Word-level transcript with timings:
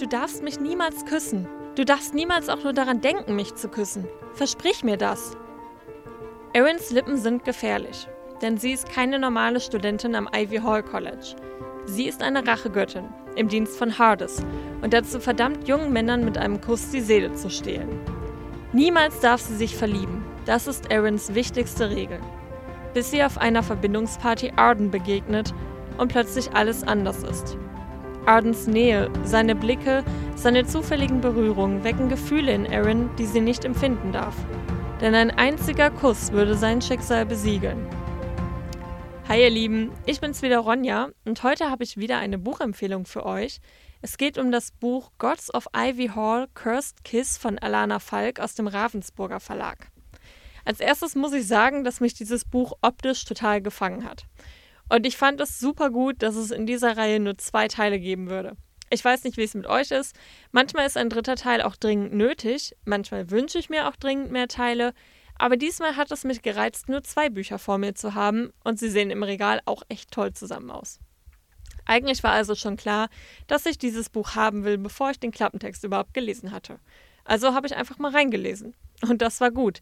du 0.00 0.06
darfst 0.06 0.42
mich 0.42 0.58
niemals 0.60 1.04
küssen. 1.04 1.46
Du 1.76 1.84
darfst 1.84 2.14
niemals 2.14 2.48
auch 2.48 2.62
nur 2.64 2.72
daran 2.72 3.00
denken, 3.00 3.36
mich 3.36 3.54
zu 3.54 3.68
küssen. 3.68 4.06
Versprich 4.32 4.82
mir 4.82 4.96
das. 4.96 5.36
Erins 6.52 6.90
Lippen 6.90 7.16
sind 7.18 7.44
gefährlich, 7.44 8.08
denn 8.40 8.56
sie 8.56 8.72
ist 8.72 8.88
keine 8.88 9.18
normale 9.18 9.60
Studentin 9.60 10.14
am 10.14 10.28
Ivy 10.34 10.58
Hall 10.58 10.82
College. 10.82 11.36
Sie 11.84 12.06
ist 12.06 12.22
eine 12.22 12.46
Rachegöttin 12.46 13.04
im 13.36 13.48
Dienst 13.48 13.76
von 13.76 13.98
Hades 13.98 14.42
und 14.82 14.92
dazu 14.92 15.20
verdammt 15.20 15.68
jungen 15.68 15.92
Männern 15.92 16.24
mit 16.24 16.38
einem 16.38 16.60
Kuss 16.60 16.90
die 16.90 17.00
Seele 17.00 17.34
zu 17.34 17.50
stehlen. 17.50 18.00
Niemals 18.72 19.20
darf 19.20 19.40
sie 19.40 19.56
sich 19.56 19.76
verlieben. 19.76 20.24
Das 20.46 20.66
ist 20.66 20.90
Erins 20.90 21.34
wichtigste 21.34 21.90
Regel. 21.90 22.20
Bis 22.94 23.10
sie 23.10 23.22
auf 23.22 23.38
einer 23.38 23.62
Verbindungsparty 23.62 24.52
Arden 24.56 24.90
begegnet 24.90 25.54
und 25.98 26.08
plötzlich 26.08 26.52
alles 26.54 26.82
anders 26.82 27.22
ist. 27.22 27.56
Ardens 28.30 28.68
Nähe, 28.68 29.10
seine 29.24 29.56
Blicke, 29.56 30.04
seine 30.36 30.64
zufälligen 30.64 31.20
Berührungen 31.20 31.82
wecken 31.82 32.08
Gefühle 32.08 32.54
in 32.54 32.64
Erin, 32.64 33.10
die 33.18 33.26
sie 33.26 33.40
nicht 33.40 33.64
empfinden 33.64 34.12
darf. 34.12 34.36
Denn 35.00 35.16
ein 35.16 35.32
einziger 35.32 35.90
Kuss 35.90 36.30
würde 36.30 36.54
sein 36.54 36.80
Schicksal 36.80 37.26
besiegeln. 37.26 37.88
Hi 39.26 39.42
ihr 39.42 39.50
Lieben, 39.50 39.90
ich 40.06 40.20
bin's 40.20 40.42
wieder 40.42 40.60
Ronja 40.60 41.08
und 41.24 41.42
heute 41.42 41.70
habe 41.70 41.82
ich 41.82 41.96
wieder 41.96 42.18
eine 42.18 42.38
Buchempfehlung 42.38 43.04
für 43.04 43.26
euch. 43.26 43.58
Es 44.00 44.16
geht 44.16 44.38
um 44.38 44.52
das 44.52 44.70
Buch 44.70 45.10
Gods 45.18 45.52
of 45.52 45.66
Ivy 45.76 46.12
Hall 46.14 46.46
Cursed 46.54 47.02
Kiss 47.02 47.36
von 47.36 47.58
Alana 47.58 47.98
Falk 47.98 48.38
aus 48.38 48.54
dem 48.54 48.68
Ravensburger 48.68 49.40
Verlag. 49.40 49.88
Als 50.64 50.78
erstes 50.78 51.16
muss 51.16 51.32
ich 51.32 51.48
sagen, 51.48 51.82
dass 51.82 51.98
mich 51.98 52.14
dieses 52.14 52.44
Buch 52.44 52.74
optisch 52.80 53.24
total 53.24 53.60
gefangen 53.60 54.08
hat. 54.08 54.26
Und 54.90 55.06
ich 55.06 55.16
fand 55.16 55.40
es 55.40 55.58
super 55.58 55.90
gut, 55.90 56.22
dass 56.22 56.34
es 56.34 56.50
in 56.50 56.66
dieser 56.66 56.96
Reihe 56.96 57.20
nur 57.20 57.38
zwei 57.38 57.68
Teile 57.68 57.98
geben 57.98 58.28
würde. 58.28 58.56
Ich 58.90 59.04
weiß 59.04 59.22
nicht, 59.22 59.36
wie 59.36 59.44
es 59.44 59.54
mit 59.54 59.68
euch 59.68 59.92
ist. 59.92 60.16
Manchmal 60.50 60.84
ist 60.84 60.96
ein 60.96 61.08
dritter 61.08 61.36
Teil 61.36 61.62
auch 61.62 61.76
dringend 61.76 62.12
nötig. 62.12 62.76
Manchmal 62.84 63.30
wünsche 63.30 63.58
ich 63.58 63.70
mir 63.70 63.88
auch 63.88 63.94
dringend 63.94 64.32
mehr 64.32 64.48
Teile. 64.48 64.92
Aber 65.38 65.56
diesmal 65.56 65.96
hat 65.96 66.10
es 66.10 66.24
mich 66.24 66.42
gereizt, 66.42 66.88
nur 66.88 67.04
zwei 67.04 67.30
Bücher 67.30 67.60
vor 67.60 67.78
mir 67.78 67.94
zu 67.94 68.14
haben. 68.14 68.52
Und 68.64 68.80
sie 68.80 68.90
sehen 68.90 69.10
im 69.10 69.22
Regal 69.22 69.60
auch 69.64 69.84
echt 69.88 70.10
toll 70.10 70.32
zusammen 70.32 70.72
aus. 70.72 70.98
Eigentlich 71.86 72.24
war 72.24 72.32
also 72.32 72.56
schon 72.56 72.76
klar, 72.76 73.08
dass 73.46 73.66
ich 73.66 73.78
dieses 73.78 74.10
Buch 74.10 74.34
haben 74.34 74.64
will, 74.64 74.76
bevor 74.76 75.12
ich 75.12 75.20
den 75.20 75.30
Klappentext 75.30 75.84
überhaupt 75.84 76.14
gelesen 76.14 76.50
hatte. 76.50 76.80
Also 77.24 77.54
habe 77.54 77.68
ich 77.68 77.76
einfach 77.76 77.98
mal 77.98 78.10
reingelesen. 78.10 78.74
Und 79.08 79.22
das 79.22 79.40
war 79.40 79.52
gut. 79.52 79.80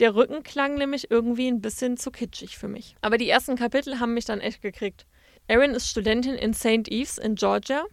Der 0.00 0.14
Rücken 0.14 0.44
klang 0.44 0.76
nämlich 0.76 1.10
irgendwie 1.10 1.48
ein 1.48 1.60
bisschen 1.60 1.96
zu 1.96 2.10
kitschig 2.10 2.56
für 2.56 2.68
mich. 2.68 2.94
Aber 3.00 3.18
die 3.18 3.28
ersten 3.28 3.56
Kapitel 3.56 3.98
haben 3.98 4.14
mich 4.14 4.24
dann 4.24 4.40
echt 4.40 4.62
gekriegt. 4.62 5.06
Erin 5.48 5.72
ist 5.72 5.88
Studentin 5.88 6.34
in 6.34 6.54
St. 6.54 6.88
Eves 6.88 7.18
in 7.18 7.34
Georgia. 7.34 7.84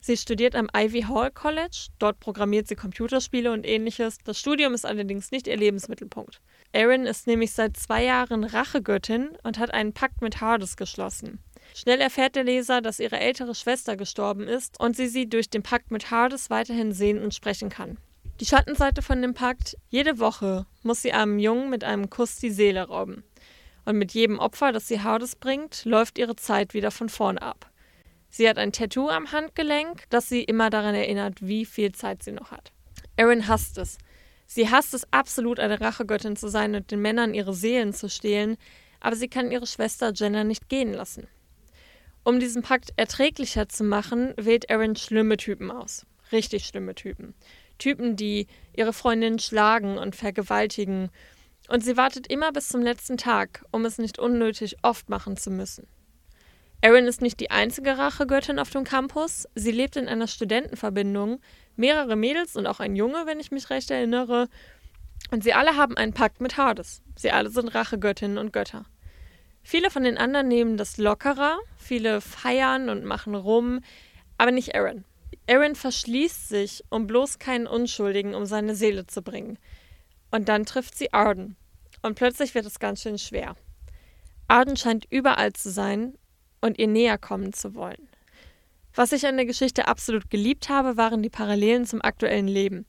Sie 0.00 0.16
studiert 0.16 0.54
am 0.54 0.68
Ivy 0.76 1.02
Hall 1.02 1.30
College. 1.30 1.86
Dort 1.98 2.20
programmiert 2.20 2.66
sie 2.68 2.74
Computerspiele 2.74 3.52
und 3.52 3.64
ähnliches. 3.64 4.18
Das 4.24 4.38
Studium 4.38 4.74
ist 4.74 4.84
allerdings 4.84 5.30
nicht 5.30 5.46
ihr 5.46 5.56
Lebensmittelpunkt. 5.56 6.40
Erin 6.72 7.06
ist 7.06 7.26
nämlich 7.26 7.52
seit 7.52 7.76
zwei 7.76 8.04
Jahren 8.04 8.44
Rachegöttin 8.44 9.30
und 9.44 9.58
hat 9.58 9.72
einen 9.72 9.94
Pakt 9.94 10.20
mit 10.20 10.40
Hades 10.40 10.76
geschlossen. 10.76 11.38
Schnell 11.74 12.00
erfährt 12.00 12.36
der 12.36 12.44
Leser, 12.44 12.82
dass 12.82 13.00
ihre 13.00 13.18
ältere 13.18 13.54
Schwester 13.54 13.96
gestorben 13.96 14.46
ist 14.46 14.78
und 14.78 14.96
sie 14.96 15.08
sie 15.08 15.28
durch 15.28 15.48
den 15.48 15.62
Pakt 15.62 15.90
mit 15.90 16.10
Hades 16.10 16.50
weiterhin 16.50 16.92
sehen 16.92 17.22
und 17.22 17.32
sprechen 17.32 17.70
kann. 17.70 17.96
Die 18.40 18.46
Schattenseite 18.46 19.00
von 19.00 19.22
dem 19.22 19.32
Pakt, 19.32 19.76
jede 19.90 20.18
Woche 20.18 20.66
muss 20.82 21.02
sie 21.02 21.12
einem 21.12 21.38
Jungen 21.38 21.70
mit 21.70 21.84
einem 21.84 22.10
Kuss 22.10 22.36
die 22.36 22.50
Seele 22.50 22.88
rauben. 22.88 23.22
Und 23.84 23.96
mit 23.96 24.12
jedem 24.12 24.40
Opfer, 24.40 24.72
das 24.72 24.88
sie 24.88 25.00
Hades 25.00 25.36
bringt, 25.36 25.84
läuft 25.84 26.18
ihre 26.18 26.34
Zeit 26.34 26.74
wieder 26.74 26.90
von 26.90 27.08
vorne 27.08 27.40
ab. 27.40 27.70
Sie 28.30 28.48
hat 28.48 28.58
ein 28.58 28.72
Tattoo 28.72 29.08
am 29.08 29.30
Handgelenk, 29.30 30.04
das 30.10 30.28
sie 30.28 30.42
immer 30.42 30.68
daran 30.68 30.96
erinnert, 30.96 31.46
wie 31.46 31.64
viel 31.64 31.92
Zeit 31.92 32.24
sie 32.24 32.32
noch 32.32 32.50
hat. 32.50 32.72
Erin 33.14 33.46
hasst 33.46 33.78
es. 33.78 33.98
Sie 34.46 34.68
hasst 34.68 34.94
es 34.94 35.06
absolut, 35.12 35.60
eine 35.60 35.80
Rachegöttin 35.80 36.34
zu 36.34 36.48
sein 36.48 36.74
und 36.74 36.90
den 36.90 37.00
Männern 37.00 37.34
ihre 37.34 37.54
Seelen 37.54 37.92
zu 37.92 38.08
stehlen, 38.08 38.56
aber 38.98 39.14
sie 39.14 39.28
kann 39.28 39.52
ihre 39.52 39.68
Schwester 39.68 40.12
Jenna 40.12 40.42
nicht 40.42 40.68
gehen 40.68 40.92
lassen. 40.92 41.28
Um 42.24 42.40
diesen 42.40 42.62
Pakt 42.62 42.92
erträglicher 42.96 43.68
zu 43.68 43.84
machen, 43.84 44.34
wählt 44.36 44.64
Erin 44.64 44.96
schlimme 44.96 45.36
Typen 45.36 45.70
aus. 45.70 46.04
Richtig 46.32 46.66
schlimme 46.66 46.96
Typen. 46.96 47.34
Typen, 47.78 48.16
die 48.16 48.46
ihre 48.76 48.92
Freundin 48.92 49.38
schlagen 49.38 49.98
und 49.98 50.16
vergewaltigen. 50.16 51.10
Und 51.68 51.82
sie 51.82 51.96
wartet 51.96 52.26
immer 52.26 52.52
bis 52.52 52.68
zum 52.68 52.82
letzten 52.82 53.16
Tag, 53.16 53.64
um 53.70 53.84
es 53.84 53.98
nicht 53.98 54.18
unnötig 54.18 54.76
oft 54.82 55.08
machen 55.08 55.36
zu 55.36 55.50
müssen. 55.50 55.86
Erin 56.80 57.06
ist 57.06 57.22
nicht 57.22 57.40
die 57.40 57.50
einzige 57.50 57.96
Rachegöttin 57.96 58.58
auf 58.58 58.68
dem 58.68 58.84
Campus. 58.84 59.48
Sie 59.54 59.70
lebt 59.70 59.96
in 59.96 60.06
einer 60.06 60.26
Studentenverbindung. 60.26 61.40
Mehrere 61.76 62.14
Mädels 62.14 62.56
und 62.56 62.66
auch 62.66 62.80
ein 62.80 62.94
Junge, 62.94 63.22
wenn 63.24 63.40
ich 63.40 63.50
mich 63.50 63.70
recht 63.70 63.90
erinnere. 63.90 64.48
Und 65.30 65.42
sie 65.42 65.54
alle 65.54 65.76
haben 65.76 65.96
einen 65.96 66.12
Pakt 66.12 66.42
mit 66.42 66.58
Hades. 66.58 67.02
Sie 67.16 67.30
alle 67.30 67.48
sind 67.48 67.68
Rachegöttinnen 67.74 68.36
und 68.36 68.52
Götter. 68.52 68.84
Viele 69.62 69.90
von 69.90 70.04
den 70.04 70.18
anderen 70.18 70.48
nehmen 70.48 70.76
das 70.76 70.98
lockerer, 70.98 71.58
viele 71.78 72.20
feiern 72.20 72.90
und 72.90 73.04
machen 73.04 73.34
rum, 73.34 73.80
aber 74.36 74.50
nicht 74.50 74.68
Erin. 74.74 75.04
Aaron 75.48 75.74
verschließt 75.74 76.48
sich, 76.48 76.84
um 76.90 77.06
bloß 77.06 77.38
keinen 77.38 77.66
Unschuldigen 77.66 78.34
um 78.34 78.46
seine 78.46 78.74
Seele 78.74 79.06
zu 79.06 79.22
bringen. 79.22 79.58
Und 80.30 80.48
dann 80.48 80.64
trifft 80.64 80.96
sie 80.96 81.12
Arden. 81.12 81.56
Und 82.02 82.16
plötzlich 82.16 82.54
wird 82.54 82.66
es 82.66 82.78
ganz 82.78 83.02
schön 83.02 83.18
schwer. 83.18 83.54
Arden 84.48 84.76
scheint 84.76 85.06
überall 85.10 85.52
zu 85.52 85.70
sein 85.70 86.18
und 86.60 86.78
ihr 86.78 86.88
näher 86.88 87.18
kommen 87.18 87.52
zu 87.52 87.74
wollen. 87.74 88.08
Was 88.94 89.12
ich 89.12 89.26
an 89.26 89.36
der 89.36 89.46
Geschichte 89.46 89.88
absolut 89.88 90.30
geliebt 90.30 90.68
habe, 90.68 90.96
waren 90.96 91.22
die 91.22 91.30
Parallelen 91.30 91.84
zum 91.84 92.00
aktuellen 92.02 92.48
Leben. 92.48 92.86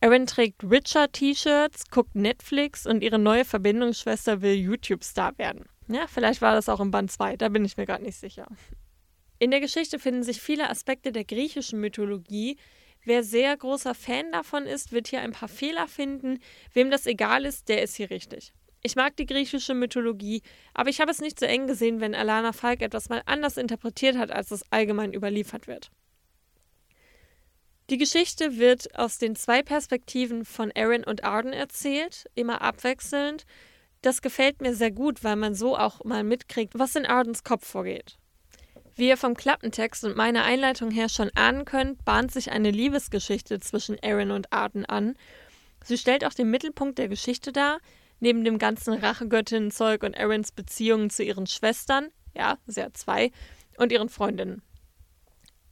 Erin 0.00 0.26
trägt 0.26 0.62
Richard-T-Shirts, 0.64 1.90
guckt 1.90 2.14
Netflix 2.14 2.86
und 2.86 3.02
ihre 3.02 3.18
neue 3.18 3.44
Verbindungsschwester 3.44 4.42
will 4.42 4.54
YouTube-Star 4.54 5.38
werden. 5.38 5.66
Ja, 5.88 6.06
vielleicht 6.06 6.42
war 6.42 6.54
das 6.54 6.68
auch 6.68 6.80
im 6.80 6.90
Band 6.90 7.10
2, 7.10 7.36
da 7.36 7.48
bin 7.48 7.64
ich 7.64 7.76
mir 7.76 7.86
gerade 7.86 8.04
nicht 8.04 8.18
sicher. 8.18 8.46
In 9.38 9.50
der 9.50 9.60
Geschichte 9.60 9.98
finden 9.98 10.22
sich 10.22 10.40
viele 10.40 10.70
Aspekte 10.70 11.12
der 11.12 11.24
griechischen 11.24 11.80
Mythologie. 11.80 12.56
Wer 13.04 13.22
sehr 13.22 13.56
großer 13.56 13.94
Fan 13.94 14.32
davon 14.32 14.64
ist, 14.64 14.92
wird 14.92 15.08
hier 15.08 15.20
ein 15.20 15.32
paar 15.32 15.48
Fehler 15.48 15.88
finden. 15.88 16.38
Wem 16.72 16.90
das 16.90 17.06
egal 17.06 17.44
ist, 17.44 17.68
der 17.68 17.82
ist 17.82 17.96
hier 17.96 18.10
richtig. 18.10 18.52
Ich 18.82 18.96
mag 18.96 19.16
die 19.16 19.26
griechische 19.26 19.74
Mythologie, 19.74 20.42
aber 20.74 20.90
ich 20.90 21.00
habe 21.00 21.10
es 21.10 21.20
nicht 21.20 21.40
so 21.40 21.46
eng 21.46 21.66
gesehen, 21.66 22.00
wenn 22.00 22.14
Alana 22.14 22.52
Falk 22.52 22.82
etwas 22.82 23.08
mal 23.08 23.22
anders 23.24 23.56
interpretiert 23.56 24.16
hat, 24.18 24.30
als 24.30 24.50
es 24.50 24.70
allgemein 24.70 25.14
überliefert 25.14 25.66
wird. 25.66 25.90
Die 27.90 27.98
Geschichte 27.98 28.58
wird 28.58 28.94
aus 28.98 29.18
den 29.18 29.36
zwei 29.36 29.62
Perspektiven 29.62 30.44
von 30.44 30.70
Erin 30.70 31.04
und 31.04 31.24
Arden 31.24 31.52
erzählt, 31.52 32.26
immer 32.34 32.62
abwechselnd. 32.62 33.44
Das 34.00 34.22
gefällt 34.22 34.60
mir 34.60 34.74
sehr 34.74 34.90
gut, 34.90 35.24
weil 35.24 35.36
man 35.36 35.54
so 35.54 35.76
auch 35.76 36.04
mal 36.04 36.24
mitkriegt, 36.24 36.78
was 36.78 36.96
in 36.96 37.04
Ardens 37.06 37.42
Kopf 37.42 37.66
vorgeht. 37.66 38.18
Wie 38.96 39.08
ihr 39.08 39.16
vom 39.16 39.34
Klappentext 39.34 40.04
und 40.04 40.16
meiner 40.16 40.44
Einleitung 40.44 40.90
her 40.90 41.08
schon 41.08 41.30
ahnen 41.34 41.64
könnt, 41.64 42.04
bahnt 42.04 42.30
sich 42.30 42.52
eine 42.52 42.70
Liebesgeschichte 42.70 43.58
zwischen 43.58 43.98
Aaron 44.02 44.30
und 44.30 44.52
Arden 44.52 44.86
an. 44.86 45.16
Sie 45.84 45.98
stellt 45.98 46.24
auch 46.24 46.32
den 46.32 46.50
Mittelpunkt 46.50 46.98
der 46.98 47.08
Geschichte 47.08 47.52
dar, 47.52 47.80
neben 48.20 48.44
dem 48.44 48.58
ganzen 48.58 48.94
Rachegöttinnen-Zeug 48.94 50.04
und 50.04 50.16
Aarons 50.16 50.52
Beziehungen 50.52 51.10
zu 51.10 51.24
ihren 51.24 51.46
Schwestern, 51.46 52.10
ja, 52.36 52.58
sie 52.66 52.82
hat 52.82 52.96
zwei, 52.96 53.32
und 53.78 53.90
ihren 53.90 54.08
Freundinnen. 54.08 54.62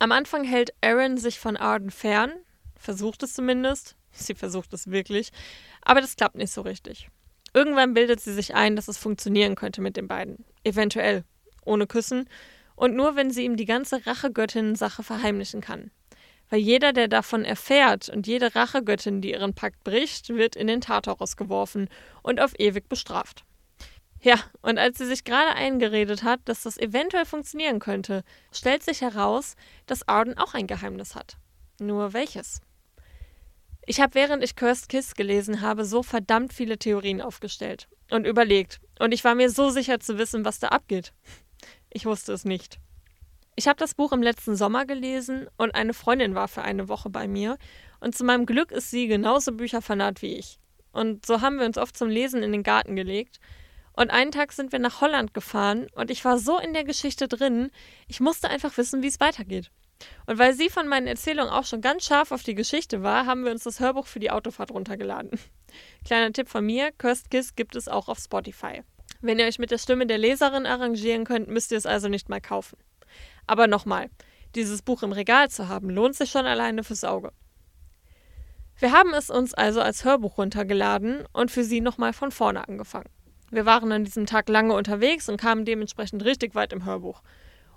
Am 0.01 0.11
Anfang 0.11 0.43
hält 0.43 0.75
Aaron 0.81 1.17
sich 1.17 1.39
von 1.39 1.57
Arden 1.57 1.93
fern, 1.93 2.33
versucht 2.75 3.23
es 3.23 3.35
zumindest, 3.35 3.97
sie 4.11 4.35
versucht 4.35 4.73
es 4.73 4.91
wirklich, 4.91 5.31
aber 5.83 6.01
das 6.01 6.17
klappt 6.17 6.35
nicht 6.35 6.53
so 6.53 6.63
richtig. 6.63 7.09
Irgendwann 7.55 7.95
bildet 7.95 8.21
sie 8.21 8.33
sich 8.33 8.55
ein, 8.57 8.75
dass 8.75 8.89
es 8.89 8.99
funktionieren 8.99 9.55
könnte 9.55 9.81
mit 9.81 9.97
den 9.97 10.09
beiden. 10.09 10.45
Eventuell. 10.65 11.23
Ohne 11.65 11.87
Küssen 11.87 12.29
und 12.83 12.97
nur 12.97 13.15
wenn 13.15 13.31
sie 13.31 13.45
ihm 13.45 13.57
die 13.57 13.65
ganze 13.65 14.05
Rachegöttinnen-Sache 14.05 15.05
verheimlichen 15.05 15.61
kann. 15.61 15.93
Weil 16.51 16.59
jeder, 16.59 16.93
der 16.93 17.07
davon 17.07 17.45
erfährt 17.45 18.09
und 18.09 18.27
jede 18.27 18.57
Rachegöttin, 18.57 19.21
die 19.21 19.31
ihren 19.31 19.55
Pakt 19.55 19.85
bricht, 19.85 20.31
wird 20.31 20.57
in 20.57 20.67
den 20.67 20.81
Tartarus 20.81 21.37
geworfen 21.37 21.89
und 22.25 22.41
auf 22.41 22.59
ewig 22.59 22.89
bestraft. 22.89 23.45
Ja, 24.21 24.35
und 24.63 24.79
als 24.79 24.99
sie 24.99 25.07
sich 25.07 25.23
gerade 25.23 25.55
eingeredet 25.55 26.25
hat, 26.25 26.41
dass 26.47 26.65
das 26.65 26.77
eventuell 26.77 27.25
funktionieren 27.25 27.79
könnte, 27.79 28.25
stellt 28.51 28.83
sich 28.83 29.01
heraus, 29.01 29.55
dass 29.87 30.09
Arden 30.09 30.37
auch 30.37 30.55
ein 30.55 30.67
Geheimnis 30.67 31.15
hat. 31.15 31.37
Nur 31.79 32.15
welches? 32.15 32.63
Ich 33.87 34.01
habe, 34.01 34.17
während 34.17 34.43
ich 34.43 34.57
Cursed 34.57 34.89
Kiss 34.89 35.15
gelesen 35.15 35.61
habe, 35.61 35.85
so 35.85 36.03
verdammt 36.03 36.53
viele 36.53 36.79
Theorien 36.79 37.21
aufgestellt 37.21 37.87
und 38.11 38.27
überlegt. 38.27 38.81
Und 38.99 39.15
ich 39.15 39.23
war 39.23 39.37
mir 39.37 39.51
so 39.51 39.71
sicher 39.71 40.01
zu 40.01 40.19
wissen, 40.19 40.45
was 40.45 40.59
da 40.59 40.69
abgeht. 40.69 41.13
Ich 41.95 42.07
wusste 42.07 42.33
es 42.33 42.45
nicht. 42.47 42.79
Ich 43.55 43.69
habe 43.69 43.79
das 43.79 43.95
Buch 43.95 44.13
im 44.13 44.23
letzten 44.23 44.57
Sommer 44.57 44.87
gelesen 44.87 45.47
und 45.59 45.75
eine 45.75 45.93
Freundin 45.93 46.35
war 46.35 46.49
für 46.49 46.63
eine 46.63 46.89
Woche 46.89 47.11
bei 47.11 47.29
mir. 47.29 47.59
Und 48.01 48.17
zu 48.17 48.25
meinem 48.25 48.47
Glück 48.47 48.73
ist 48.73 48.91
sie 48.91 49.09
genauso 49.09 49.53
bücherfanat 49.53 50.23
wie 50.23 50.39
ich. 50.39 50.59
Und 50.93 51.27
so 51.27 51.43
haben 51.43 51.59
wir 51.59 51.67
uns 51.67 51.77
oft 51.77 51.97
zum 51.97 52.09
Lesen 52.09 52.43
in 52.43 52.53
den 52.53 52.63
Garten 52.63 52.97
gelegt. 52.97 53.41
Und 53.93 54.11
einen 54.11 54.31
Tag 54.31 54.53
sind 54.53 54.73
wir 54.73 54.79
nach 54.79 55.03
Holland 55.03 55.35
gefahren 55.35 55.87
und 55.95 56.11
ich 56.11 56.25
war 56.25 56.39
so 56.39 56.59
in 56.59 56.73
der 56.73 56.85
Geschichte 56.85 57.29
drin, 57.29 57.71
ich 58.09 58.21
musste 58.21 58.49
einfach 58.49 58.75
wissen, 58.79 59.03
wie 59.03 59.09
es 59.09 59.21
weitergeht. 59.21 59.71
Und 60.27 60.39
weil 60.39 60.55
sie 60.55 60.71
von 60.71 60.89
meinen 60.89 61.07
Erzählungen 61.07 61.53
auch 61.53 61.67
schon 61.67 61.83
ganz 61.83 62.07
scharf 62.07 62.33
auf 62.33 62.43
die 62.43 62.55
Geschichte 62.55 63.03
war, 63.03 63.27
haben 63.27 63.45
wir 63.45 63.53
uns 63.53 63.65
das 63.65 63.81
Hörbuch 63.81 64.07
für 64.07 64.19
die 64.19 64.31
Autofahrt 64.31 64.71
runtergeladen. 64.71 65.39
Kleiner 66.07 66.33
Tipp 66.33 66.49
von 66.49 66.65
mir, 66.65 66.91
Cursed 66.93 67.31
Kiss 67.31 67.55
gibt 67.55 67.77
es 67.77 67.87
auch 67.87 68.09
auf 68.09 68.19
Spotify. 68.19 68.83
Wenn 69.23 69.39
ihr 69.39 69.47
euch 69.47 69.61
mit 69.61 69.71
der 69.71 69.79
Stimme 69.79 70.07
der 70.07 70.19
Leserin 70.19 70.67
arrangieren 70.67 71.25
könnt, 71.25 71.49
müsst 71.49 71.71
ihr 71.71 71.79
es 71.79 71.87
also 71.87 72.09
nicht 72.09 72.29
mal 72.29 72.41
kaufen. 72.41 72.77
Aber 73.47 73.69
nochmal, 73.69 74.11
dieses 74.57 74.83
Buch 74.83 75.05
im 75.05 75.13
Regal 75.13 75.49
zu 75.49 75.69
haben, 75.69 75.89
lohnt 75.91 76.17
sich 76.17 76.31
schon 76.31 76.45
alleine 76.45 76.83
fürs 76.83 77.05
Auge. 77.05 77.33
Wir 78.79 78.93
haben 78.93 79.15
es 79.15 79.31
uns 79.31 79.55
also 79.55 79.81
als 79.81 80.05
Hörbuch 80.05 80.39
runtergeladen 80.39 81.25
und 81.33 81.53
für 81.53 81.63
sie 81.63 81.81
nochmal 81.81 82.13
von 82.13 82.33
vorne 82.33 82.67
angefangen. 82.69 83.09
Wir 83.53 83.65
waren 83.65 83.93
an 83.93 84.05
diesem 84.05 84.27
Tag 84.27 84.49
lange 84.49 84.75
unterwegs 84.75 85.29
und 85.29 85.41
kamen 85.41 85.65
dementsprechend 85.65 86.25
richtig 86.25 86.57
weit 86.57 86.73
im 86.73 86.85
Hörbuch. 86.85 87.23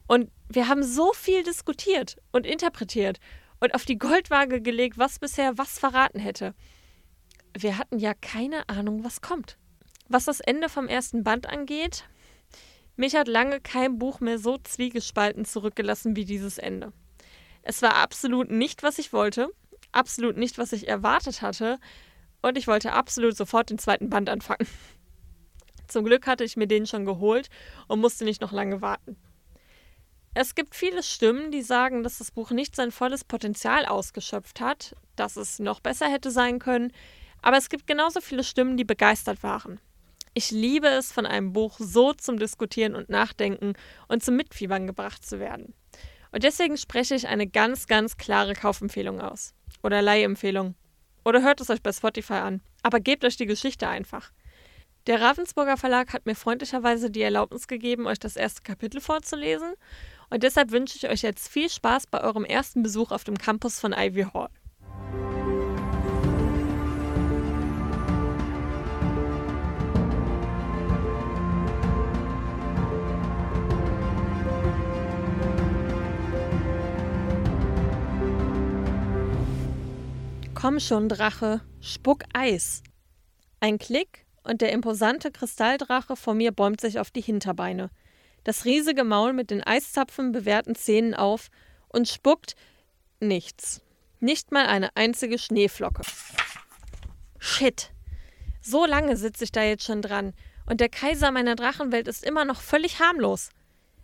Und 0.07 0.31
wir 0.49 0.67
haben 0.67 0.81
so 0.81 1.13
viel 1.13 1.43
diskutiert 1.43 2.17
und 2.31 2.47
interpretiert 2.47 3.19
und 3.59 3.75
auf 3.75 3.85
die 3.85 3.97
Goldwaage 3.99 4.61
gelegt, 4.61 4.97
was 4.97 5.19
bisher 5.19 5.57
was 5.57 5.77
verraten 5.77 6.19
hätte. 6.19 6.55
Wir 7.55 7.77
hatten 7.77 7.99
ja 7.99 8.13
keine 8.13 8.67
Ahnung, 8.67 9.03
was 9.03 9.21
kommt. 9.21 9.57
Was 10.07 10.25
das 10.25 10.39
Ende 10.39 10.69
vom 10.69 10.87
ersten 10.87 11.23
Band 11.23 11.47
angeht, 11.49 12.05
mich 12.95 13.15
hat 13.15 13.27
lange 13.27 13.59
kein 13.59 13.97
Buch 13.97 14.19
mehr 14.19 14.37
so 14.37 14.57
zwiegespalten 14.57 15.45
zurückgelassen 15.45 16.15
wie 16.15 16.25
dieses 16.25 16.57
Ende. 16.57 16.93
Es 17.63 17.81
war 17.81 17.95
absolut 17.95 18.51
nicht, 18.51 18.83
was 18.83 18.99
ich 18.99 19.11
wollte, 19.11 19.49
absolut 19.91 20.37
nicht, 20.37 20.57
was 20.57 20.71
ich 20.71 20.87
erwartet 20.87 21.41
hatte, 21.41 21.79
und 22.41 22.59
ich 22.59 22.67
wollte 22.67 22.93
absolut 22.93 23.35
sofort 23.35 23.71
den 23.71 23.79
zweiten 23.79 24.09
Band 24.09 24.29
anfangen. 24.29 24.67
Zum 25.87 26.05
Glück 26.05 26.27
hatte 26.27 26.43
ich 26.43 26.57
mir 26.57 26.67
den 26.67 26.85
schon 26.85 27.05
geholt 27.05 27.49
und 27.87 27.99
musste 27.99 28.23
nicht 28.23 28.41
noch 28.41 28.51
lange 28.51 28.81
warten. 28.81 29.17
Es 30.35 30.53
gibt 30.53 30.75
viele 30.75 31.01
Stimmen, 31.01 31.49
die 31.49 31.61
sagen, 31.63 32.03
dass 32.03 32.19
das 32.19 32.29
Buch 32.29 32.51
nicht 32.51 32.75
sein 32.75 32.91
volles 32.91 33.23
Potenzial 33.23 33.85
ausgeschöpft 33.85 34.61
hat, 34.61 34.95
dass 35.15 35.37
es 35.37 35.59
noch 35.59 35.79
besser 35.79 36.07
hätte 36.07 36.29
sein 36.29 36.59
können, 36.59 36.91
aber 37.41 37.57
es 37.57 37.69
gibt 37.69 37.87
genauso 37.87 38.21
viele 38.21 38.43
Stimmen, 38.43 38.77
die 38.77 38.83
begeistert 38.83 39.41
waren. 39.41 39.79
Ich 40.37 40.51
liebe 40.51 40.87
es, 40.89 41.13
von 41.13 41.25
einem 41.25 41.53
Buch 41.53 41.77
so 41.79 42.11
zum 42.11 42.37
Diskutieren 42.37 42.93
und 42.93 43.07
Nachdenken 43.07 43.71
und 44.09 44.21
zum 44.21 44.35
Mitfiebern 44.35 44.85
gebracht 44.85 45.25
zu 45.25 45.39
werden. 45.39 45.73
Und 46.33 46.43
deswegen 46.43 46.75
spreche 46.75 47.15
ich 47.15 47.29
eine 47.29 47.47
ganz, 47.47 47.87
ganz 47.87 48.17
klare 48.17 48.51
Kaufempfehlung 48.51 49.21
aus. 49.21 49.53
Oder 49.81 50.01
Leihempfehlung. 50.01 50.75
Oder 51.23 51.41
hört 51.41 51.61
es 51.61 51.69
euch 51.69 51.81
bei 51.81 51.93
Spotify 51.93 52.33
an. 52.33 52.61
Aber 52.83 52.99
gebt 52.99 53.23
euch 53.23 53.37
die 53.37 53.45
Geschichte 53.45 53.87
einfach. 53.87 54.33
Der 55.07 55.21
Ravensburger 55.21 55.77
Verlag 55.77 56.11
hat 56.11 56.25
mir 56.25 56.35
freundlicherweise 56.35 57.09
die 57.09 57.21
Erlaubnis 57.21 57.69
gegeben, 57.69 58.05
euch 58.05 58.19
das 58.19 58.35
erste 58.35 58.61
Kapitel 58.61 58.99
vorzulesen. 58.99 59.75
Und 60.29 60.43
deshalb 60.43 60.71
wünsche 60.71 60.97
ich 60.97 61.09
euch 61.09 61.21
jetzt 61.21 61.47
viel 61.47 61.69
Spaß 61.69 62.07
bei 62.07 62.19
eurem 62.19 62.43
ersten 62.43 62.83
Besuch 62.83 63.11
auf 63.11 63.23
dem 63.23 63.37
Campus 63.37 63.79
von 63.79 63.93
Ivy 63.93 64.25
Hall. 64.33 64.49
Komm 80.65 80.79
schon, 80.79 81.09
Drache, 81.09 81.61
spuck 81.79 82.23
Eis. 82.33 82.81
Ein 83.59 83.77
Klick 83.77 84.25
und 84.43 84.61
der 84.61 84.71
imposante 84.71 85.29
Kristalldrache 85.29 86.15
vor 86.15 86.33
mir 86.33 86.51
bäumt 86.51 86.81
sich 86.81 86.97
auf 86.97 87.11
die 87.11 87.21
Hinterbeine. 87.21 87.91
Das 88.43 88.65
riesige 88.65 89.03
Maul 89.03 89.33
mit 89.33 89.51
den 89.51 89.61
Eiszapfen 89.61 90.31
bewehrten 90.31 90.73
Zähnen 90.73 91.13
auf 91.13 91.49
und 91.89 92.07
spuckt 92.07 92.55
nichts. 93.19 93.83
Nicht 94.19 94.51
mal 94.51 94.65
eine 94.65 94.89
einzige 94.95 95.37
Schneeflocke. 95.37 96.01
Shit. 97.37 97.91
So 98.59 98.87
lange 98.87 99.17
sitze 99.17 99.43
ich 99.43 99.51
da 99.51 99.61
jetzt 99.61 99.83
schon 99.83 100.01
dran 100.01 100.33
und 100.65 100.81
der 100.81 100.89
Kaiser 100.89 101.29
meiner 101.29 101.55
Drachenwelt 101.55 102.07
ist 102.07 102.25
immer 102.25 102.43
noch 102.43 102.61
völlig 102.61 102.99
harmlos. 102.99 103.51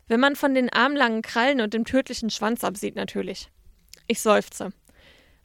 Wenn 0.08 0.20
man 0.20 0.36
von 0.36 0.54
den 0.54 0.72
armlangen 0.72 1.24
Krallen 1.24 1.60
und 1.60 1.74
dem 1.74 1.86
tödlichen 1.86 2.30
Schwanz 2.30 2.64
absieht, 2.64 2.96
natürlich. 2.96 3.50
Ich 4.06 4.22
seufze. 4.22 4.74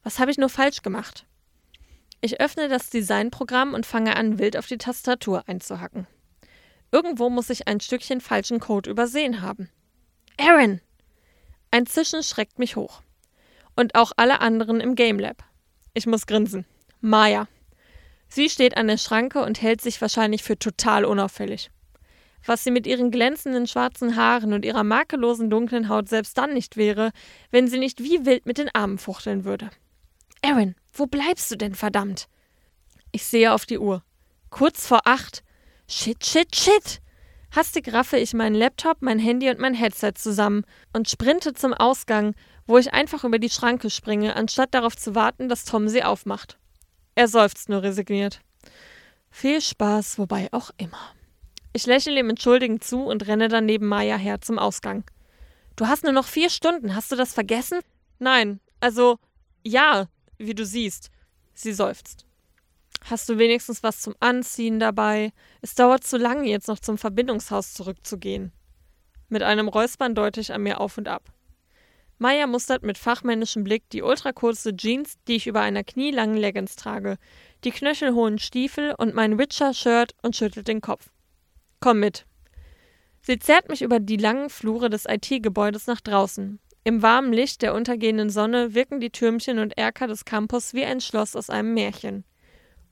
Was 0.06 0.20
habe 0.20 0.30
ich 0.30 0.38
nur 0.38 0.48
falsch 0.48 0.82
gemacht? 0.82 1.26
Ich 2.20 2.40
öffne 2.40 2.68
das 2.68 2.90
Designprogramm 2.90 3.74
und 3.74 3.86
fange 3.86 4.14
an, 4.14 4.38
wild 4.38 4.56
auf 4.56 4.68
die 4.68 4.78
Tastatur 4.78 5.42
einzuhacken. 5.48 6.06
Irgendwo 6.92 7.28
muss 7.28 7.50
ich 7.50 7.66
ein 7.66 7.80
Stückchen 7.80 8.20
falschen 8.20 8.60
Code 8.60 8.88
übersehen 8.88 9.42
haben. 9.42 9.68
Aaron! 10.38 10.80
Ein 11.72 11.86
Zischen 11.86 12.22
schreckt 12.22 12.60
mich 12.60 12.76
hoch. 12.76 13.02
Und 13.74 13.96
auch 13.96 14.12
alle 14.16 14.40
anderen 14.40 14.80
im 14.80 14.94
Game 14.94 15.18
Lab. 15.18 15.42
Ich 15.92 16.06
muss 16.06 16.28
grinsen. 16.28 16.66
Maya. 17.00 17.48
Sie 18.28 18.48
steht 18.48 18.76
an 18.76 18.86
der 18.86 18.98
Schranke 18.98 19.42
und 19.42 19.60
hält 19.60 19.80
sich 19.80 20.00
wahrscheinlich 20.00 20.44
für 20.44 20.56
total 20.56 21.04
unauffällig. 21.04 21.72
Was 22.44 22.62
sie 22.62 22.70
mit 22.70 22.86
ihren 22.86 23.10
glänzenden 23.10 23.66
schwarzen 23.66 24.14
Haaren 24.14 24.52
und 24.52 24.64
ihrer 24.64 24.84
makellosen 24.84 25.50
dunklen 25.50 25.88
Haut 25.88 26.08
selbst 26.08 26.38
dann 26.38 26.54
nicht 26.54 26.76
wäre, 26.76 27.10
wenn 27.50 27.66
sie 27.66 27.80
nicht 27.80 28.04
wie 28.04 28.24
wild 28.24 28.46
mit 28.46 28.58
den 28.58 28.72
Armen 28.72 28.98
fuchteln 28.98 29.44
würde. 29.44 29.68
Aaron, 30.42 30.74
wo 30.92 31.06
bleibst 31.06 31.50
du 31.50 31.56
denn, 31.56 31.74
verdammt? 31.74 32.28
Ich 33.12 33.24
sehe 33.24 33.52
auf 33.52 33.66
die 33.66 33.78
Uhr. 33.78 34.02
Kurz 34.50 34.86
vor 34.86 35.00
acht. 35.04 35.42
Shit, 35.88 36.24
shit, 36.24 36.54
shit! 36.54 37.00
Hastig 37.54 37.92
raffe 37.92 38.18
ich 38.18 38.34
meinen 38.34 38.54
Laptop, 38.54 38.98
mein 39.00 39.18
Handy 39.18 39.48
und 39.48 39.58
mein 39.58 39.74
Headset 39.74 40.12
zusammen 40.14 40.64
und 40.92 41.08
sprinte 41.08 41.54
zum 41.54 41.72
Ausgang, 41.72 42.34
wo 42.66 42.76
ich 42.76 42.92
einfach 42.92 43.24
über 43.24 43.38
die 43.38 43.50
Schranke 43.50 43.88
springe, 43.88 44.36
anstatt 44.36 44.74
darauf 44.74 44.96
zu 44.96 45.14
warten, 45.14 45.48
dass 45.48 45.64
Tom 45.64 45.88
sie 45.88 46.02
aufmacht. 46.02 46.58
Er 47.14 47.28
seufzt 47.28 47.68
nur 47.68 47.82
resigniert. 47.82 48.40
Viel 49.30 49.60
Spaß, 49.60 50.18
wobei 50.18 50.48
auch 50.52 50.70
immer. 50.76 50.98
Ich 51.72 51.86
lächle 51.86 52.18
ihm 52.18 52.30
entschuldigend 52.30 52.82
zu 52.82 53.04
und 53.04 53.26
renne 53.26 53.48
dann 53.48 53.66
neben 53.66 53.86
Maya 53.86 54.16
her 54.16 54.40
zum 54.40 54.58
Ausgang. 54.58 55.04
Du 55.76 55.86
hast 55.86 56.04
nur 56.04 56.12
noch 56.12 56.26
vier 56.26 56.50
Stunden, 56.50 56.94
hast 56.94 57.12
du 57.12 57.16
das 57.16 57.34
vergessen? 57.34 57.80
Nein, 58.18 58.60
also 58.80 59.18
ja, 59.62 60.08
wie 60.38 60.54
du 60.54 60.64
siehst. 60.64 61.10
Sie 61.54 61.72
seufzt. 61.72 62.26
Hast 63.04 63.28
du 63.28 63.38
wenigstens 63.38 63.82
was 63.82 64.00
zum 64.00 64.14
Anziehen 64.20 64.80
dabei? 64.80 65.32
Es 65.60 65.74
dauert 65.74 66.04
zu 66.04 66.16
lange, 66.16 66.48
jetzt 66.48 66.68
noch 66.68 66.80
zum 66.80 66.98
Verbindungshaus 66.98 67.74
zurückzugehen. 67.74 68.52
Mit 69.28 69.42
einem 69.42 69.68
Räuspern 69.68 70.14
deute 70.14 70.40
ich 70.40 70.52
an 70.52 70.62
mir 70.62 70.80
auf 70.80 70.98
und 70.98 71.08
ab. 71.08 71.32
Maya 72.18 72.46
mustert 72.46 72.82
mit 72.82 72.96
fachmännischem 72.96 73.62
Blick 73.64 73.88
die 73.90 74.02
ultrakurze 74.02 74.74
Jeans, 74.74 75.16
die 75.28 75.36
ich 75.36 75.46
über 75.46 75.60
einer 75.60 75.84
knielangen 75.84 76.36
Leggings 76.36 76.74
trage, 76.76 77.18
die 77.64 77.70
knöchelhohen 77.70 78.38
Stiefel 78.38 78.94
und 78.96 79.14
mein 79.14 79.38
Witcher-Shirt 79.38 80.14
und 80.22 80.34
schüttelt 80.34 80.66
den 80.66 80.80
Kopf. 80.80 81.10
Komm 81.80 82.00
mit. 82.00 82.26
Sie 83.20 83.38
zerrt 83.38 83.68
mich 83.68 83.82
über 83.82 84.00
die 84.00 84.16
langen 84.16 84.48
Flure 84.48 84.88
des 84.88 85.04
IT-Gebäudes 85.06 85.86
nach 85.86 86.00
draußen, 86.00 86.58
im 86.86 87.02
warmen 87.02 87.32
Licht 87.32 87.62
der 87.62 87.74
untergehenden 87.74 88.30
Sonne 88.30 88.72
wirken 88.72 89.00
die 89.00 89.10
Türmchen 89.10 89.58
und 89.58 89.76
Erker 89.76 90.06
des 90.06 90.24
Campus 90.24 90.72
wie 90.72 90.84
ein 90.84 91.00
Schloss 91.00 91.34
aus 91.34 91.50
einem 91.50 91.74
Märchen. 91.74 92.22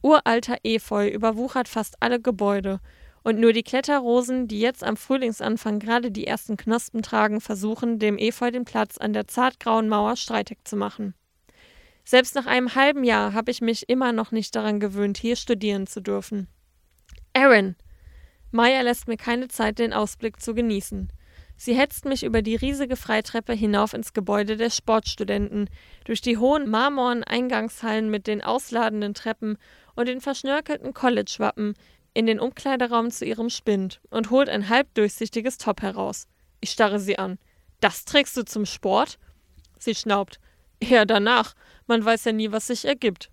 Uralter 0.02 0.56
Efeu 0.64 1.08
überwuchert 1.08 1.68
fast 1.68 1.94
alle 2.00 2.20
Gebäude, 2.20 2.80
und 3.22 3.38
nur 3.38 3.52
die 3.52 3.62
Kletterrosen, 3.62 4.48
die 4.48 4.58
jetzt 4.58 4.82
am 4.82 4.96
Frühlingsanfang 4.96 5.78
gerade 5.78 6.10
die 6.10 6.26
ersten 6.26 6.56
Knospen 6.56 7.02
tragen, 7.02 7.40
versuchen, 7.40 8.00
dem 8.00 8.18
Efeu 8.18 8.50
den 8.50 8.64
Platz 8.64 8.98
an 8.98 9.12
der 9.12 9.28
zartgrauen 9.28 9.88
Mauer 9.88 10.16
streitig 10.16 10.58
zu 10.64 10.74
machen. 10.74 11.14
Selbst 12.04 12.34
nach 12.34 12.46
einem 12.46 12.74
halben 12.74 13.04
Jahr 13.04 13.32
habe 13.32 13.52
ich 13.52 13.60
mich 13.60 13.88
immer 13.88 14.10
noch 14.10 14.32
nicht 14.32 14.56
daran 14.56 14.80
gewöhnt, 14.80 15.18
hier 15.18 15.36
studieren 15.36 15.86
zu 15.86 16.00
dürfen. 16.00 16.48
Aaron! 17.32 17.76
Maya 18.50 18.80
lässt 18.80 19.06
mir 19.06 19.16
keine 19.16 19.46
Zeit, 19.46 19.78
den 19.78 19.92
Ausblick 19.92 20.40
zu 20.40 20.52
genießen. 20.52 21.12
Sie 21.56 21.74
hetzt 21.74 22.04
mich 22.04 22.24
über 22.24 22.42
die 22.42 22.56
riesige 22.56 22.96
Freitreppe 22.96 23.52
hinauf 23.52 23.94
ins 23.94 24.12
Gebäude 24.12 24.56
der 24.56 24.70
Sportstudenten, 24.70 25.70
durch 26.04 26.20
die 26.20 26.36
hohen 26.36 26.68
marmornen 26.68 27.24
Eingangshallen 27.24 28.10
mit 28.10 28.26
den 28.26 28.42
ausladenden 28.42 29.14
Treppen 29.14 29.56
und 29.94 30.08
den 30.08 30.20
verschnörkelten 30.20 30.92
College-Wappen 30.92 31.74
in 32.12 32.26
den 32.26 32.40
Umkleideraum 32.40 33.10
zu 33.10 33.24
ihrem 33.24 33.50
Spind 33.50 34.00
und 34.10 34.30
holt 34.30 34.48
ein 34.48 34.68
halbdurchsichtiges 34.68 35.58
Top 35.58 35.82
heraus. 35.82 36.26
Ich 36.60 36.70
starre 36.70 37.00
sie 37.00 37.18
an. 37.18 37.38
Das 37.80 38.04
trägst 38.04 38.36
du 38.36 38.44
zum 38.44 38.66
Sport? 38.66 39.18
Sie 39.78 39.94
schnaubt. 39.94 40.40
Ja, 40.82 41.04
danach. 41.04 41.54
Man 41.86 42.04
weiß 42.04 42.24
ja 42.24 42.32
nie, 42.32 42.50
was 42.52 42.68
sich 42.68 42.84
ergibt. 42.84 43.30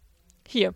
Hier, 0.47 0.73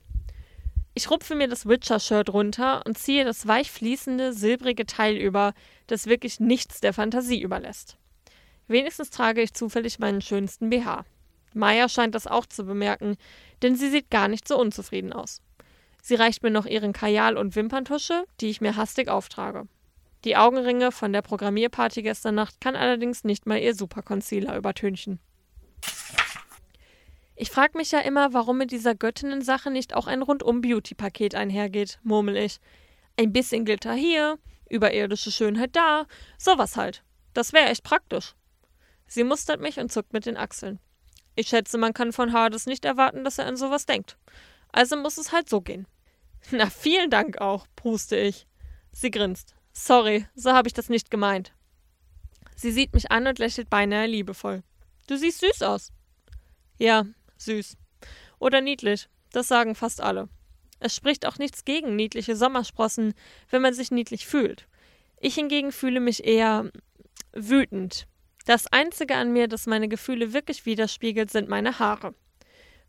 ich 0.95 1.11
rupfe 1.11 1.35
mir 1.35 1.49
das 1.49 1.67
Witcher-Shirt 1.67 2.29
runter 2.29 2.81
und 2.85 2.97
ziehe 2.97 3.25
das 3.25 3.45
weich 3.45 3.69
fließende, 3.69 4.31
silbrige 4.31 4.85
Teil 4.85 5.17
über, 5.17 5.53
das 5.87 6.07
wirklich 6.07 6.39
nichts 6.39 6.79
der 6.79 6.93
Fantasie 6.93 7.41
überlässt. 7.41 7.97
Wenigstens 8.67 9.09
trage 9.09 9.41
ich 9.41 9.53
zufällig 9.53 9.99
meinen 9.99 10.21
schönsten 10.21 10.69
BH. 10.69 11.05
Maya 11.53 11.89
scheint 11.89 12.15
das 12.15 12.27
auch 12.27 12.45
zu 12.45 12.63
bemerken, 12.65 13.17
denn 13.61 13.75
sie 13.75 13.89
sieht 13.89 14.09
gar 14.09 14.29
nicht 14.29 14.47
so 14.47 14.57
unzufrieden 14.57 15.13
aus. 15.13 15.41
Sie 16.01 16.15
reicht 16.15 16.43
mir 16.43 16.51
noch 16.51 16.65
ihren 16.65 16.93
Kajal 16.93 17.37
und 17.37 17.55
Wimperntusche, 17.55 18.23
die 18.39 18.47
ich 18.47 18.61
mir 18.61 18.77
hastig 18.77 19.09
auftrage. 19.09 19.67
Die 20.23 20.37
Augenringe 20.37 20.91
von 20.91 21.11
der 21.11 21.21
Programmierparty 21.21 22.03
gestern 22.03 22.35
Nacht 22.35 22.61
kann 22.61 22.75
allerdings 22.75 23.23
nicht 23.25 23.45
mal 23.45 23.59
ihr 23.59 23.75
Superconcealer 23.75 24.57
übertünchen. 24.57 25.19
Ich 27.45 27.51
frage 27.51 27.77
mich 27.77 27.91
ja 27.91 27.99
immer, 27.99 28.33
warum 28.33 28.57
mit 28.57 28.71
dieser 28.71 28.95
Göttinnen-Sache 28.95 29.69
nicht 29.69 29.93
auch 29.93 30.07
ein 30.07 30.23
Rundum-Beauty-Paket 30.23 31.35
einhergeht, 31.35 31.99
murmel 32.01 32.37
ich. 32.37 32.59
Ein 33.17 33.33
bisschen 33.33 33.65
Glitter 33.65 33.93
hier, 33.93 34.39
überirdische 34.67 35.31
Schönheit 35.31 35.75
da, 35.75 36.07
sowas 36.39 36.75
halt. 36.75 37.03
Das 37.35 37.53
wäre 37.53 37.69
echt 37.69 37.83
praktisch. 37.83 38.33
Sie 39.05 39.23
mustert 39.23 39.61
mich 39.61 39.79
und 39.79 39.91
zuckt 39.91 40.11
mit 40.11 40.25
den 40.25 40.37
Achseln. 40.37 40.79
Ich 41.35 41.49
schätze, 41.49 41.77
man 41.77 41.93
kann 41.93 42.13
von 42.13 42.33
Hades 42.33 42.65
nicht 42.65 42.83
erwarten, 42.83 43.23
dass 43.23 43.37
er 43.37 43.45
an 43.45 43.57
sowas 43.57 43.85
denkt. 43.85 44.17
Also 44.71 44.97
muss 44.97 45.19
es 45.19 45.31
halt 45.31 45.47
so 45.47 45.61
gehen. 45.61 45.85
Na, 46.49 46.67
vielen 46.71 47.11
Dank 47.11 47.37
auch, 47.37 47.67
pruste 47.75 48.17
ich. 48.17 48.47
Sie 48.91 49.11
grinst. 49.11 49.53
Sorry, 49.71 50.25
so 50.33 50.51
habe 50.53 50.67
ich 50.67 50.73
das 50.73 50.89
nicht 50.89 51.11
gemeint. 51.11 51.53
Sie 52.55 52.71
sieht 52.71 52.95
mich 52.95 53.11
an 53.11 53.27
und 53.27 53.37
lächelt 53.37 53.69
beinahe 53.69 54.07
liebevoll. 54.07 54.63
Du 55.05 55.15
siehst 55.15 55.41
süß 55.41 55.61
aus. 55.61 55.91
Ja, 56.79 57.05
süß. 57.37 57.77
Oder 58.39 58.61
niedlich. 58.61 59.09
Das 59.31 59.47
sagen 59.47 59.75
fast 59.75 60.01
alle. 60.01 60.29
Es 60.79 60.95
spricht 60.95 61.25
auch 61.25 61.37
nichts 61.37 61.65
gegen 61.65 61.95
niedliche 61.95 62.35
Sommersprossen, 62.35 63.13
wenn 63.49 63.61
man 63.61 63.73
sich 63.73 63.91
niedlich 63.91 64.27
fühlt. 64.27 64.67
Ich 65.19 65.35
hingegen 65.35 65.71
fühle 65.71 65.99
mich 65.99 66.25
eher 66.25 66.71
wütend. 67.33 68.07
Das 68.45 68.67
Einzige 68.67 69.15
an 69.15 69.33
mir, 69.33 69.47
das 69.47 69.65
meine 69.65 69.87
Gefühle 69.87 70.33
wirklich 70.33 70.65
widerspiegelt, 70.65 71.31
sind 71.31 71.49
meine 71.49 71.79
Haare. 71.79 72.13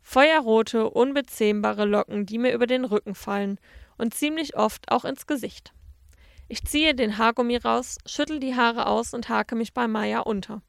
Feuerrote, 0.01 0.89
unbezähmbare 0.89 1.85
Locken, 1.85 2.25
die 2.25 2.37
mir 2.37 2.53
über 2.53 2.67
den 2.67 2.85
Rücken 2.85 3.15
fallen 3.15 3.59
und 3.97 4.13
ziemlich 4.13 4.55
oft 4.55 4.91
auch 4.91 5.03
ins 5.03 5.25
Gesicht. 5.25 5.73
Ich 6.47 6.63
ziehe 6.63 6.95
den 6.95 7.17
Haargummi 7.17 7.57
raus, 7.57 7.97
schüttel 8.05 8.39
die 8.39 8.55
Haare 8.55 8.85
aus 8.85 9.13
und 9.13 9.27
hake 9.27 9.55
mich 9.55 9.73
bei 9.73 9.87
Maya 9.87 10.19
unter. 10.19 10.61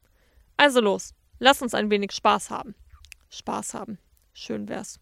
Also 0.57 0.81
los, 0.81 1.13
lass 1.37 1.61
uns 1.61 1.73
ein 1.73 1.89
wenig 1.89 2.11
Spaß 2.11 2.49
haben. 2.49 2.75
Spaß 3.29 3.73
haben. 3.73 3.97
Schön 4.33 4.67
wär's. 4.69 4.99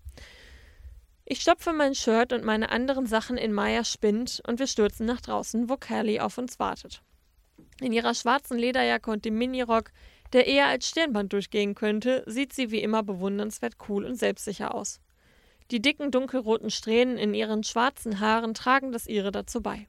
Ich 1.26 1.42
stopfe 1.42 1.74
mein 1.74 1.94
Shirt 1.94 2.32
und 2.32 2.46
meine 2.46 2.70
anderen 2.70 3.06
Sachen 3.06 3.38
in 3.38 3.52
Mayas 3.52 3.92
Spind 3.92 4.42
und 4.48 4.60
wir 4.60 4.68
stürzen 4.68 5.06
nach 5.06 5.20
draußen, 5.20 5.70
wo 5.70 5.76
Kelly 5.76 6.20
auf 6.20 6.38
uns 6.38 6.58
wartet. 6.58 7.02
In 7.82 7.92
ihrer 7.92 8.14
schwarzen 8.14 8.58
Lederjacke 8.58 9.12
und 9.12 9.26
dem 9.26 9.38
Minirock, 9.38 9.92
der 10.34 10.48
eher 10.48 10.68
als 10.68 10.88
Stirnband 10.88 11.34
durchgehen 11.34 11.76
könnte, 11.76 12.24
sieht 12.26 12.54
sie 12.54 12.72
wie 12.72 12.82
immer 12.82 13.04
bewundernswert 13.04 13.76
cool 13.88 14.06
und 14.06 14.16
selbstsicher 14.16 14.74
aus. 14.74 15.00
Die 15.70 15.82
dicken 15.82 16.12
dunkelroten 16.12 16.72
Strähnen 16.72 17.18
in 17.18 17.34
ihren 17.34 17.64
schwarzen 17.64 18.20
Haaren 18.22 18.54
tragen 18.54 18.94
das 18.94 19.06
ihre 19.06 19.32
dazu 19.32 19.62
bei. 19.62 19.88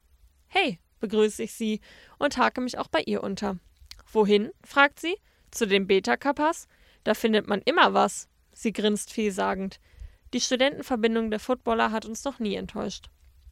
Hey, 0.49 0.81
begrüße 0.99 1.45
ich 1.45 1.55
sie 1.55 1.81
und 2.19 2.37
hake 2.37 2.61
mich 2.61 2.79
auch 2.79 2.89
bei 2.89 3.03
ihr 3.03 3.23
unter. 3.23 3.59
Wohin? 4.13 4.51
fragt 4.65 5.01
sie. 5.01 5.17
Zu 5.51 5.67
den 5.67 5.87
Beta-Kappas? 5.87 6.67
Da 7.05 7.15
findet 7.15 7.47
man 7.47 7.63
immer 7.63 7.95
was. 7.95 8.29
Sie 8.53 8.73
grinst 8.73 9.13
vielsagend. 9.13 9.81
Die 10.35 10.41
Studentenverbindung 10.41 11.31
der 11.31 11.41
Footballer 11.41 11.91
hat 11.91 12.05
uns 12.05 12.25
noch 12.25 12.39
nie 12.39 12.55
enttäuscht. 12.55 13.09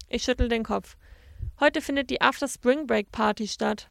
Ich 0.08 0.24
schüttel 0.24 0.48
den 0.48 0.64
Kopf. 0.64 0.96
Heute 1.58 1.80
findet 1.80 2.10
die 2.10 2.20
After 2.20 2.48
Spring 2.48 2.86
Break 2.86 3.10
Party 3.12 3.48
statt. 3.48 3.88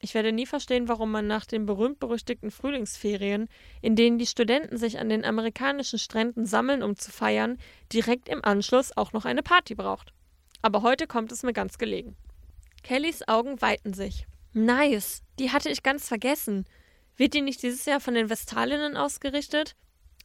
Ich 0.00 0.14
werde 0.14 0.32
nie 0.32 0.46
verstehen, 0.46 0.88
warum 0.88 1.10
man 1.10 1.26
nach 1.26 1.46
den 1.46 1.64
berühmt-berüchtigten 1.64 2.50
Frühlingsferien, 2.50 3.48
in 3.80 3.96
denen 3.96 4.18
die 4.18 4.26
Studenten 4.26 4.76
sich 4.76 4.98
an 4.98 5.08
den 5.08 5.24
amerikanischen 5.24 5.98
Stränden 5.98 6.44
sammeln, 6.44 6.82
um 6.82 6.96
zu 6.96 7.10
feiern, 7.10 7.58
direkt 7.92 8.28
im 8.28 8.44
Anschluss 8.44 8.96
auch 8.96 9.12
noch 9.12 9.24
eine 9.24 9.42
Party 9.42 9.74
braucht. 9.74 10.12
Aber 10.60 10.82
heute 10.82 11.06
kommt 11.06 11.32
es 11.32 11.42
mir 11.42 11.54
ganz 11.54 11.78
gelegen. 11.78 12.16
Kellys 12.82 13.26
Augen 13.26 13.60
weiten 13.62 13.94
sich. 13.94 14.26
Nice, 14.52 15.22
die 15.38 15.50
hatte 15.50 15.70
ich 15.70 15.82
ganz 15.82 16.06
vergessen. 16.06 16.66
Wird 17.16 17.34
die 17.34 17.40
nicht 17.40 17.62
dieses 17.62 17.84
Jahr 17.86 18.00
von 18.00 18.14
den 18.14 18.28
Vestalinnen 18.28 18.96
ausgerichtet? 18.96 19.74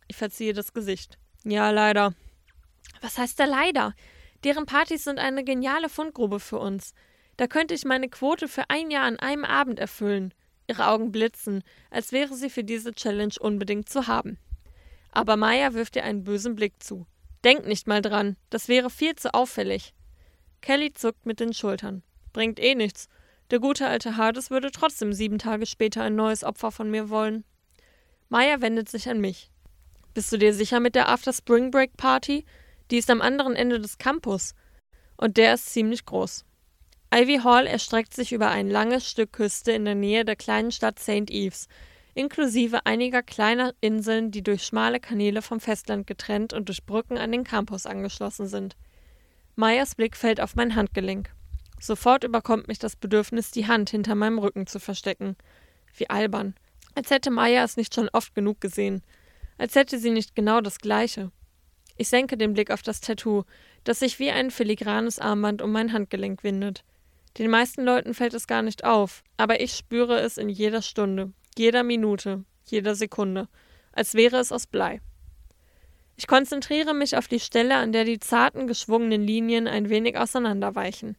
Ich 0.08 0.18
verziehe 0.18 0.54
das 0.54 0.74
Gesicht. 0.74 1.18
Ja, 1.44 1.72
leider. 1.72 2.14
Was 3.02 3.18
heißt 3.18 3.40
da 3.40 3.46
leider? 3.46 3.96
Deren 4.44 4.66
Partys 4.66 5.04
sind 5.06 5.20
eine 5.20 5.44
geniale 5.44 5.90
Fundgrube 5.90 6.40
für 6.40 6.60
uns. 6.60 6.94
Da 7.38 7.48
könnte 7.48 7.74
ich 7.74 7.86
meine 7.86 8.10
Quote 8.10 8.48
für 8.48 8.70
ein 8.70 8.92
Jahr 8.92 9.06
an 9.06 9.20
einem 9.20 9.46
Abend 9.46 9.80
erfüllen. 9.80 10.34
Ihre 10.68 10.88
Augen 10.88 11.12
blitzen, 11.12 11.64
als 11.90 12.12
wäre 12.12 12.36
sie 12.36 12.50
für 12.50 12.64
diese 12.64 12.94
Challenge 12.94 13.34
unbedingt 13.40 13.90
zu 13.90 14.08
haben. 14.08 14.38
Aber 15.12 15.38
Maya 15.38 15.74
wirft 15.74 15.96
ihr 15.96 16.04
einen 16.04 16.24
bösen 16.24 16.56
Blick 16.56 16.82
zu. 16.82 17.08
Denk 17.44 17.66
nicht 17.66 17.88
mal 17.88 18.02
dran, 18.02 18.38
das 18.50 18.68
wäre 18.68 18.90
viel 18.90 19.16
zu 19.16 19.34
auffällig. 19.34 19.94
Kelly 20.62 20.94
zuckt 20.94 21.26
mit 21.26 21.40
den 21.40 21.54
Schultern. 21.54 22.04
Bringt 22.34 22.60
eh 22.60 22.76
nichts. 22.76 23.08
Der 23.52 23.60
gute 23.60 23.86
alte 23.86 24.16
Hades 24.16 24.50
würde 24.50 24.72
trotzdem 24.72 25.12
sieben 25.12 25.38
Tage 25.38 25.66
später 25.66 26.02
ein 26.04 26.16
neues 26.16 26.46
Opfer 26.46 26.72
von 26.72 26.90
mir 26.90 27.10
wollen. 27.10 27.44
Maya 28.30 28.62
wendet 28.62 28.88
sich 28.88 29.10
an 29.10 29.20
mich. 29.20 29.52
Bist 30.14 30.32
du 30.32 30.38
dir 30.38 30.54
sicher 30.54 30.80
mit 30.80 30.96
der 30.96 31.10
After 31.10 31.34
Spring 31.34 31.70
Break 31.70 31.98
Party? 31.98 32.46
Die 32.92 32.98
ist 32.98 33.10
am 33.10 33.22
anderen 33.22 33.54
Ende 33.54 33.82
des 33.82 33.98
Campus. 33.98 34.56
Und 35.18 35.36
der 35.36 35.56
ist 35.56 35.68
ziemlich 35.68 36.06
groß. 36.06 36.46
Ivy 37.14 37.40
Hall 37.44 37.68
erstreckt 37.68 38.14
sich 38.14 38.32
über 38.32 38.50
ein 38.50 38.70
langes 38.70 39.10
Stück 39.10 39.34
Küste 39.34 39.74
in 39.74 39.84
der 39.84 39.96
Nähe 39.96 40.24
der 40.24 40.38
kleinen 40.38 40.72
Stadt 40.72 40.98
St. 41.00 41.30
Eves, 41.30 41.68
inklusive 42.14 42.86
einiger 42.86 43.22
kleiner 43.22 43.74
Inseln, 43.82 44.32
die 44.32 44.44
durch 44.44 44.64
schmale 44.64 45.02
Kanäle 45.02 45.42
vom 45.42 45.60
Festland 45.60 46.08
getrennt 46.08 46.54
und 46.54 46.70
durch 46.70 46.86
Brücken 46.86 47.18
an 47.18 47.34
den 47.34 47.44
Campus 47.44 47.86
angeschlossen 47.86 48.48
sind. 48.48 48.78
Meyers 49.58 49.96
Blick 49.96 50.16
fällt 50.16 50.40
auf 50.40 50.56
mein 50.56 50.78
Handgelenk. 50.78 51.34
Sofort 51.82 52.24
überkommt 52.24 52.70
mich 52.70 52.80
das 52.80 52.96
Bedürfnis, 52.96 53.52
die 53.52 53.68
Hand 53.68 53.90
hinter 53.90 54.16
meinem 54.16 54.40
Rücken 54.40 54.68
zu 54.68 54.80
verstecken. 54.80 55.36
Wie 55.96 56.10
albern. 56.10 56.56
Als 56.96 57.10
hätte 57.10 57.32
Maya 57.32 57.64
es 57.64 57.76
nicht 57.76 57.94
schon 57.94 58.08
oft 58.14 58.34
genug 58.34 58.62
gesehen 58.62 59.02
als 59.62 59.76
hätte 59.76 60.00
sie 60.00 60.10
nicht 60.10 60.34
genau 60.34 60.60
das 60.60 60.80
Gleiche. 60.80 61.32
Ich 61.96 62.10
senke 62.10 62.36
den 62.36 62.54
Blick 62.54 62.72
auf 62.72 62.82
das 62.82 63.00
Tattoo, 63.00 63.44
das 63.84 64.00
sich 64.00 64.18
wie 64.18 64.32
ein 64.32 64.50
filigranes 64.50 65.20
Armband 65.20 65.62
um 65.62 65.72
mein 65.72 65.94
Handgelenk 65.94 66.44
windet. 66.44 66.84
Den 67.38 67.52
meisten 67.52 67.84
Leuten 67.84 68.16
fällt 68.16 68.34
es 68.34 68.48
gar 68.48 68.64
nicht 68.64 68.84
auf, 68.86 69.24
aber 69.38 69.62
ich 69.62 69.74
spüre 69.74 70.20
es 70.20 70.40
in 70.40 70.50
jeder 70.50 70.82
Stunde, 70.82 71.32
jeder 71.56 71.84
Minute, 71.84 72.44
jeder 72.66 72.96
Sekunde, 72.96 73.48
als 73.92 74.16
wäre 74.16 74.38
es 74.38 74.52
aus 74.52 74.66
Blei. 74.66 75.00
Ich 76.18 76.26
konzentriere 76.26 76.96
mich 76.96 77.16
auf 77.16 77.28
die 77.28 77.40
Stelle, 77.40 77.76
an 77.76 77.92
der 77.92 78.04
die 78.04 78.20
zarten, 78.20 78.66
geschwungenen 78.66 79.22
Linien 79.22 79.68
ein 79.68 79.90
wenig 79.90 80.18
auseinanderweichen. 80.18 81.16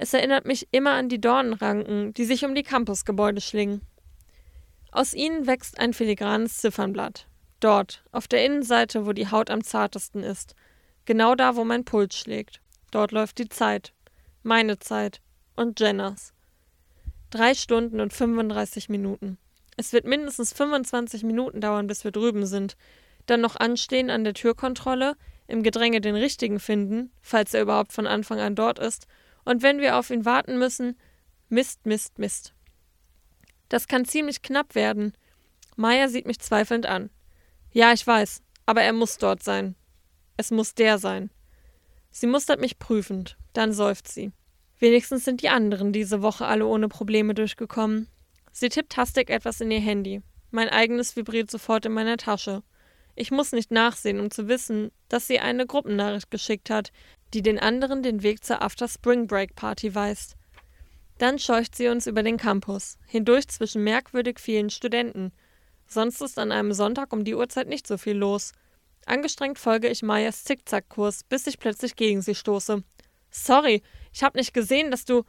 Es 0.00 0.14
erinnert 0.14 0.46
mich 0.46 0.68
immer 0.70 0.92
an 0.92 1.08
die 1.08 1.20
Dornenranken, 1.20 2.14
die 2.14 2.24
sich 2.24 2.44
um 2.44 2.54
die 2.54 2.62
Campusgebäude 2.62 3.40
schlingen. 3.40 3.82
Aus 4.92 5.12
ihnen 5.12 5.48
wächst 5.48 5.80
ein 5.80 5.92
filigranes 5.92 6.58
Ziffernblatt, 6.58 7.26
Dort, 7.58 8.04
auf 8.12 8.28
der 8.28 8.44
Innenseite, 8.44 9.06
wo 9.06 9.12
die 9.12 9.28
Haut 9.28 9.50
am 9.50 9.64
zartesten 9.64 10.22
ist. 10.22 10.54
Genau 11.04 11.34
da, 11.34 11.56
wo 11.56 11.64
mein 11.64 11.84
Puls 11.84 12.16
schlägt. 12.16 12.60
Dort 12.92 13.10
läuft 13.10 13.38
die 13.38 13.48
Zeit. 13.48 13.92
Meine 14.44 14.78
Zeit. 14.78 15.20
Und 15.56 15.80
Jenners. 15.80 16.32
Drei 17.30 17.54
Stunden 17.54 17.98
und 18.00 18.12
35 18.12 18.88
Minuten. 18.88 19.36
Es 19.76 19.92
wird 19.92 20.04
mindestens 20.04 20.52
25 20.52 21.24
Minuten 21.24 21.60
dauern, 21.60 21.88
bis 21.88 22.04
wir 22.04 22.12
drüben 22.12 22.46
sind. 22.46 22.76
Dann 23.26 23.40
noch 23.40 23.56
anstehen 23.56 24.10
an 24.10 24.22
der 24.22 24.34
Türkontrolle, 24.34 25.16
im 25.48 25.64
Gedränge 25.64 26.00
den 26.00 26.14
richtigen 26.14 26.60
finden, 26.60 27.10
falls 27.20 27.52
er 27.52 27.62
überhaupt 27.62 27.92
von 27.92 28.06
Anfang 28.06 28.38
an 28.38 28.54
dort 28.54 28.78
ist. 28.78 29.08
Und 29.48 29.62
wenn 29.62 29.80
wir 29.80 29.96
auf 29.96 30.10
ihn 30.10 30.26
warten 30.26 30.58
müssen, 30.58 30.94
Mist, 31.48 31.86
Mist, 31.86 32.18
Mist. 32.18 32.52
Das 33.70 33.88
kann 33.88 34.04
ziemlich 34.04 34.42
knapp 34.42 34.74
werden. 34.74 35.14
Maya 35.74 36.08
sieht 36.08 36.26
mich 36.26 36.38
zweifelnd 36.38 36.84
an. 36.84 37.08
Ja, 37.72 37.94
ich 37.94 38.06
weiß, 38.06 38.42
aber 38.66 38.82
er 38.82 38.92
muss 38.92 39.16
dort 39.16 39.42
sein. 39.42 39.74
Es 40.36 40.50
muss 40.50 40.74
der 40.74 40.98
sein. 40.98 41.30
Sie 42.10 42.26
mustert 42.26 42.60
mich 42.60 42.78
prüfend, 42.78 43.38
dann 43.54 43.72
seufzt 43.72 44.12
sie. 44.12 44.32
Wenigstens 44.80 45.24
sind 45.24 45.40
die 45.40 45.48
anderen 45.48 45.94
diese 45.94 46.20
Woche 46.20 46.44
alle 46.44 46.66
ohne 46.66 46.88
Probleme 46.88 47.32
durchgekommen. 47.32 48.06
Sie 48.52 48.68
tippt 48.68 48.98
hastig 48.98 49.30
etwas 49.30 49.62
in 49.62 49.70
ihr 49.70 49.80
Handy. 49.80 50.20
Mein 50.50 50.68
eigenes 50.68 51.16
vibriert 51.16 51.50
sofort 51.50 51.86
in 51.86 51.92
meiner 51.92 52.18
Tasche. 52.18 52.62
Ich 53.14 53.30
muss 53.30 53.52
nicht 53.52 53.70
nachsehen, 53.70 54.20
um 54.20 54.30
zu 54.30 54.46
wissen, 54.46 54.92
dass 55.08 55.26
sie 55.26 55.40
eine 55.40 55.64
Gruppennachricht 55.64 56.30
geschickt 56.30 56.68
hat, 56.68 56.92
die 57.34 57.42
den 57.42 57.58
anderen 57.58 58.02
den 58.02 58.22
Weg 58.22 58.44
zur 58.44 58.62
After 58.62 58.88
Spring 58.88 59.26
Break 59.26 59.54
Party 59.54 59.94
weist. 59.94 60.36
Dann 61.18 61.38
scheucht 61.38 61.74
sie 61.74 61.88
uns 61.88 62.06
über 62.06 62.22
den 62.22 62.36
Campus, 62.36 62.98
hindurch 63.06 63.48
zwischen 63.48 63.82
merkwürdig 63.82 64.38
vielen 64.38 64.70
Studenten, 64.70 65.32
Sonst 65.88 66.20
ist 66.20 66.38
an 66.38 66.52
einem 66.52 66.74
Sonntag 66.74 67.14
um 67.14 67.24
die 67.24 67.34
Uhrzeit 67.34 67.66
nicht 67.66 67.86
so 67.86 67.96
viel 67.96 68.16
los. 68.16 68.52
Angestrengt 69.06 69.58
folge 69.58 69.88
ich 69.88 70.02
Mayas 70.02 70.44
Zickzackkurs, 70.44 71.24
bis 71.24 71.46
ich 71.46 71.58
plötzlich 71.58 71.96
gegen 71.96 72.20
sie 72.20 72.34
stoße. 72.34 72.84
Sorry, 73.30 73.82
ich 74.12 74.22
hab 74.22 74.34
nicht 74.34 74.52
gesehen, 74.52 74.90
dass 74.90 75.06
du. 75.06 75.24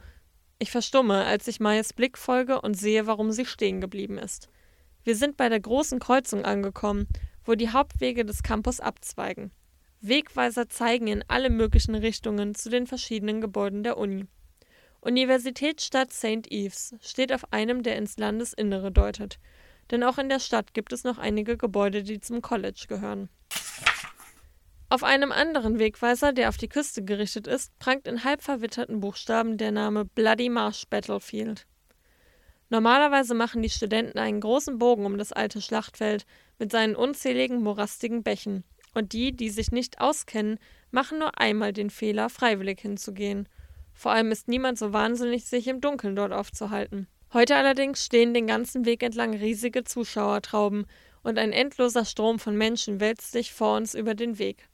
Ich 0.58 0.70
verstumme, 0.70 1.24
als 1.24 1.48
ich 1.48 1.60
Mayas 1.60 1.94
Blick 1.94 2.18
folge 2.18 2.60
und 2.60 2.74
sehe, 2.74 3.06
warum 3.06 3.32
sie 3.32 3.46
stehen 3.46 3.80
geblieben 3.80 4.18
ist. 4.18 4.50
Wir 5.04 5.16
sind 5.16 5.38
bei 5.38 5.48
der 5.48 5.60
großen 5.60 5.98
Kreuzung 5.98 6.44
angekommen, 6.44 7.08
wo 7.46 7.54
die 7.54 7.70
Hauptwege 7.70 8.26
des 8.26 8.42
Campus 8.42 8.78
abzweigen. 8.78 9.52
Wegweiser 10.00 10.68
zeigen 10.68 11.06
in 11.08 11.24
alle 11.28 11.50
möglichen 11.50 11.94
Richtungen 11.94 12.54
zu 12.54 12.70
den 12.70 12.86
verschiedenen 12.86 13.40
Gebäuden 13.40 13.82
der 13.82 13.98
Uni. 13.98 14.26
Universitätsstadt 15.00 16.12
St. 16.12 16.50
Eves 16.50 16.94
steht 17.00 17.32
auf 17.32 17.52
einem, 17.52 17.82
der 17.82 17.96
ins 17.96 18.18
Landesinnere 18.18 18.92
deutet 18.92 19.38
denn 19.90 20.04
auch 20.04 20.18
in 20.18 20.28
der 20.28 20.38
Stadt 20.38 20.72
gibt 20.74 20.92
es 20.92 21.04
noch 21.04 21.18
einige 21.18 21.56
Gebäude, 21.56 22.02
die 22.02 22.20
zum 22.20 22.42
College 22.42 22.84
gehören. 22.88 23.28
Auf 24.88 25.04
einem 25.04 25.30
anderen 25.30 25.78
Wegweiser, 25.78 26.32
der 26.32 26.48
auf 26.48 26.56
die 26.56 26.68
Küste 26.68 27.04
gerichtet 27.04 27.46
ist, 27.46 27.76
prangt 27.78 28.08
in 28.08 28.24
halb 28.24 28.42
verwitterten 28.42 29.00
Buchstaben 29.00 29.56
der 29.56 29.70
Name 29.70 30.04
Bloody 30.04 30.48
Marsh 30.48 30.86
Battlefield. 30.88 31.66
Normalerweise 32.70 33.34
machen 33.34 33.62
die 33.62 33.70
Studenten 33.70 34.18
einen 34.18 34.40
großen 34.40 34.78
Bogen 34.78 35.06
um 35.06 35.18
das 35.18 35.32
alte 35.32 35.60
Schlachtfeld 35.60 36.24
mit 36.58 36.70
seinen 36.72 36.96
unzähligen 36.96 37.62
morastigen 37.62 38.22
Bächen, 38.22 38.64
und 38.94 39.12
die, 39.12 39.32
die 39.32 39.50
sich 39.50 39.70
nicht 39.72 40.00
auskennen, 40.00 40.58
machen 40.90 41.18
nur 41.18 41.38
einmal 41.38 41.72
den 41.72 41.90
Fehler, 41.90 42.28
freiwillig 42.28 42.80
hinzugehen. 42.80 43.48
Vor 43.92 44.12
allem 44.12 44.32
ist 44.32 44.48
niemand 44.48 44.78
so 44.78 44.92
wahnsinnig, 44.92 45.44
sich 45.44 45.68
im 45.68 45.80
Dunkeln 45.80 46.16
dort 46.16 46.32
aufzuhalten. 46.32 47.06
Heute 47.32 47.54
allerdings 47.56 48.04
stehen 48.04 48.34
den 48.34 48.46
ganzen 48.46 48.84
Weg 48.86 49.02
entlang 49.02 49.34
riesige 49.34 49.84
Zuschauertrauben 49.84 50.86
und 51.22 51.38
ein 51.38 51.52
endloser 51.52 52.04
Strom 52.04 52.38
von 52.38 52.56
Menschen 52.56 52.98
wälzt 52.98 53.32
sich 53.32 53.52
vor 53.52 53.76
uns 53.76 53.94
über 53.94 54.14
den 54.14 54.38
Weg. 54.38 54.68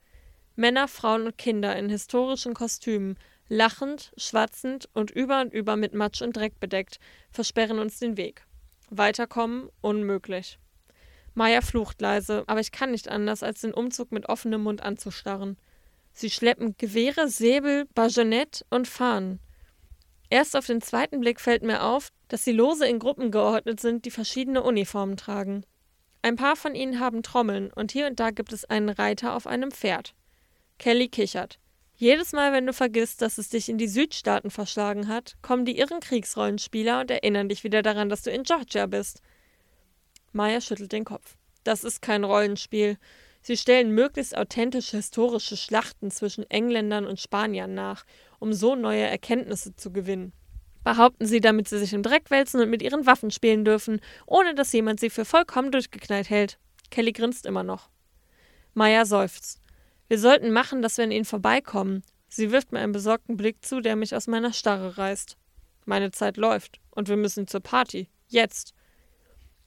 Männer, 0.55 0.89
Frauen 0.89 1.27
und 1.27 1.37
Kinder 1.37 1.77
in 1.77 1.91
historischen 1.91 2.55
Kostümen, 2.55 3.19
lachend, 3.49 4.13
schwatzend 4.17 4.89
und 4.95 5.11
über 5.11 5.43
und 5.43 5.53
über 5.53 5.77
mit 5.77 5.93
Matsch 5.93 6.23
und 6.23 6.35
Dreck 6.35 6.59
bedeckt, 6.59 6.99
versperren 7.31 7.79
uns 7.79 7.99
den 7.99 8.17
Weg. 8.17 8.47
Weiterkommen 8.89 9.69
unmöglich. 9.83 10.59
Maya 11.37 11.61
flucht 11.61 12.01
leise, 12.01 12.45
aber 12.47 12.61
ich 12.61 12.73
kann 12.73 12.93
nicht 12.93 13.09
anders, 13.09 13.43
als 13.43 13.61
den 13.61 13.75
Umzug 13.75 14.11
mit 14.11 14.29
offenem 14.29 14.63
Mund 14.63 14.83
anzustarren. 14.83 15.59
Sie 16.15 16.31
schleppen 16.31 16.75
Gewehre, 16.79 17.29
Säbel, 17.29 17.85
Bajonett 17.95 18.65
und 18.71 18.89
Fahnen. 18.89 19.39
Erst 20.31 20.57
auf 20.57 20.67
den 20.67 20.81
zweiten 20.81 21.21
Blick 21.21 21.39
fällt 21.39 21.63
mir 21.63 21.83
auf, 21.83 22.09
dass 22.29 22.43
sie 22.43 22.53
lose 22.53 22.87
in 22.87 22.99
Gruppen 22.99 23.31
geordnet 23.31 23.81
sind, 23.81 24.07
die 24.07 24.11
verschiedene 24.11 24.63
Uniformen 24.63 25.19
tragen. 25.19 25.67
Ein 26.23 26.37
paar 26.37 26.57
von 26.57 26.75
ihnen 26.75 27.01
haben 27.01 27.23
Trommeln 27.23 27.71
und 27.71 27.93
hier 27.93 28.07
und 28.07 28.19
da 28.19 28.31
gibt 28.31 28.55
es 28.55 28.65
einen 28.65 28.89
Reiter 28.89 29.37
auf 29.37 29.47
einem 29.47 29.71
Pferd. 29.71 30.15
Kelly 30.79 31.09
kichert. 31.09 31.59
Jedes 31.97 32.33
Mal, 32.33 32.55
wenn 32.55 32.67
du 32.67 32.73
vergisst, 32.73 33.21
dass 33.21 33.37
es 33.37 33.51
dich 33.51 33.69
in 33.69 33.77
die 33.77 33.89
Südstaaten 33.89 34.51
verschlagen 34.51 35.07
hat, 35.07 35.35
kommen 35.43 35.67
die 35.67 35.79
irren 35.79 36.01
Kriegsrollenspieler 36.01 37.01
und 37.01 37.11
erinnern 37.11 37.51
dich 37.51 37.63
wieder 37.63 37.83
daran, 37.83 38.09
dass 38.09 38.23
du 38.23 38.31
in 38.31 38.43
Georgia 38.43 38.87
bist. 38.87 39.21
Maya 40.37 40.61
schüttelt 40.61 40.93
den 40.93 41.05
Kopf. 41.05 41.37
Das 41.65 41.83
ist 41.83 42.03
kein 42.03 42.23
Rollenspiel. 42.23 42.99
Sie 43.43 43.57
stellen 43.57 43.91
möglichst 43.91 44.37
authentische 44.37 44.99
historische 44.99 45.57
Schlachten 45.57 46.11
zwischen 46.11 46.49
Engländern 46.51 47.07
und 47.07 47.21
Spaniern 47.21 47.75
nach, 47.75 48.05
um 48.39 48.53
so 48.53 48.75
neue 48.75 49.05
Erkenntnisse 49.05 49.75
zu 49.75 49.93
gewinnen. 49.93 50.33
Behaupten 50.85 51.27
sie, 51.27 51.41
damit 51.41 51.69
sie 51.69 51.79
sich 51.79 51.93
im 51.93 52.03
Dreck 52.03 52.31
wälzen 52.31 52.61
und 52.61 52.71
mit 52.71 52.83
ihren 52.83 53.07
Waffen 53.07 53.31
spielen 53.31 53.65
dürfen, 53.65 54.01
ohne 54.27 54.55
dass 54.55 54.73
jemand 54.73 55.01
sie 55.01 55.11
für 55.11 55.25
vollkommen 55.25 55.73
durchgeknallt 55.73 56.31
hält. 56.31 56.59
Kelly 56.91 57.13
grinst 57.13 57.47
immer 57.47 57.65
noch. 57.65 57.89
Maya 58.75 59.05
seufzt. 59.05 59.61
Wir 60.07 60.19
sollten 60.19 60.53
machen, 60.53 60.83
dass 60.83 60.99
wir 60.99 61.05
an 61.05 61.11
ihnen 61.11 61.25
vorbeikommen. 61.25 62.03
Sie 62.29 62.53
wirft 62.53 62.73
mir 62.73 62.81
einen 62.81 62.93
besorgten 62.93 63.37
Blick 63.37 63.65
zu, 63.65 63.81
der 63.81 63.97
mich 63.97 64.15
aus 64.15 64.27
meiner 64.29 64.53
Starre 64.53 64.99
reißt. 64.99 65.37
Meine 65.87 66.11
Zeit 66.11 66.37
läuft 66.37 66.79
und 66.91 67.09
wir 67.09 67.17
müssen 67.17 67.49
zur 67.49 67.61
Party. 67.61 68.09
Jetzt. 68.29 68.76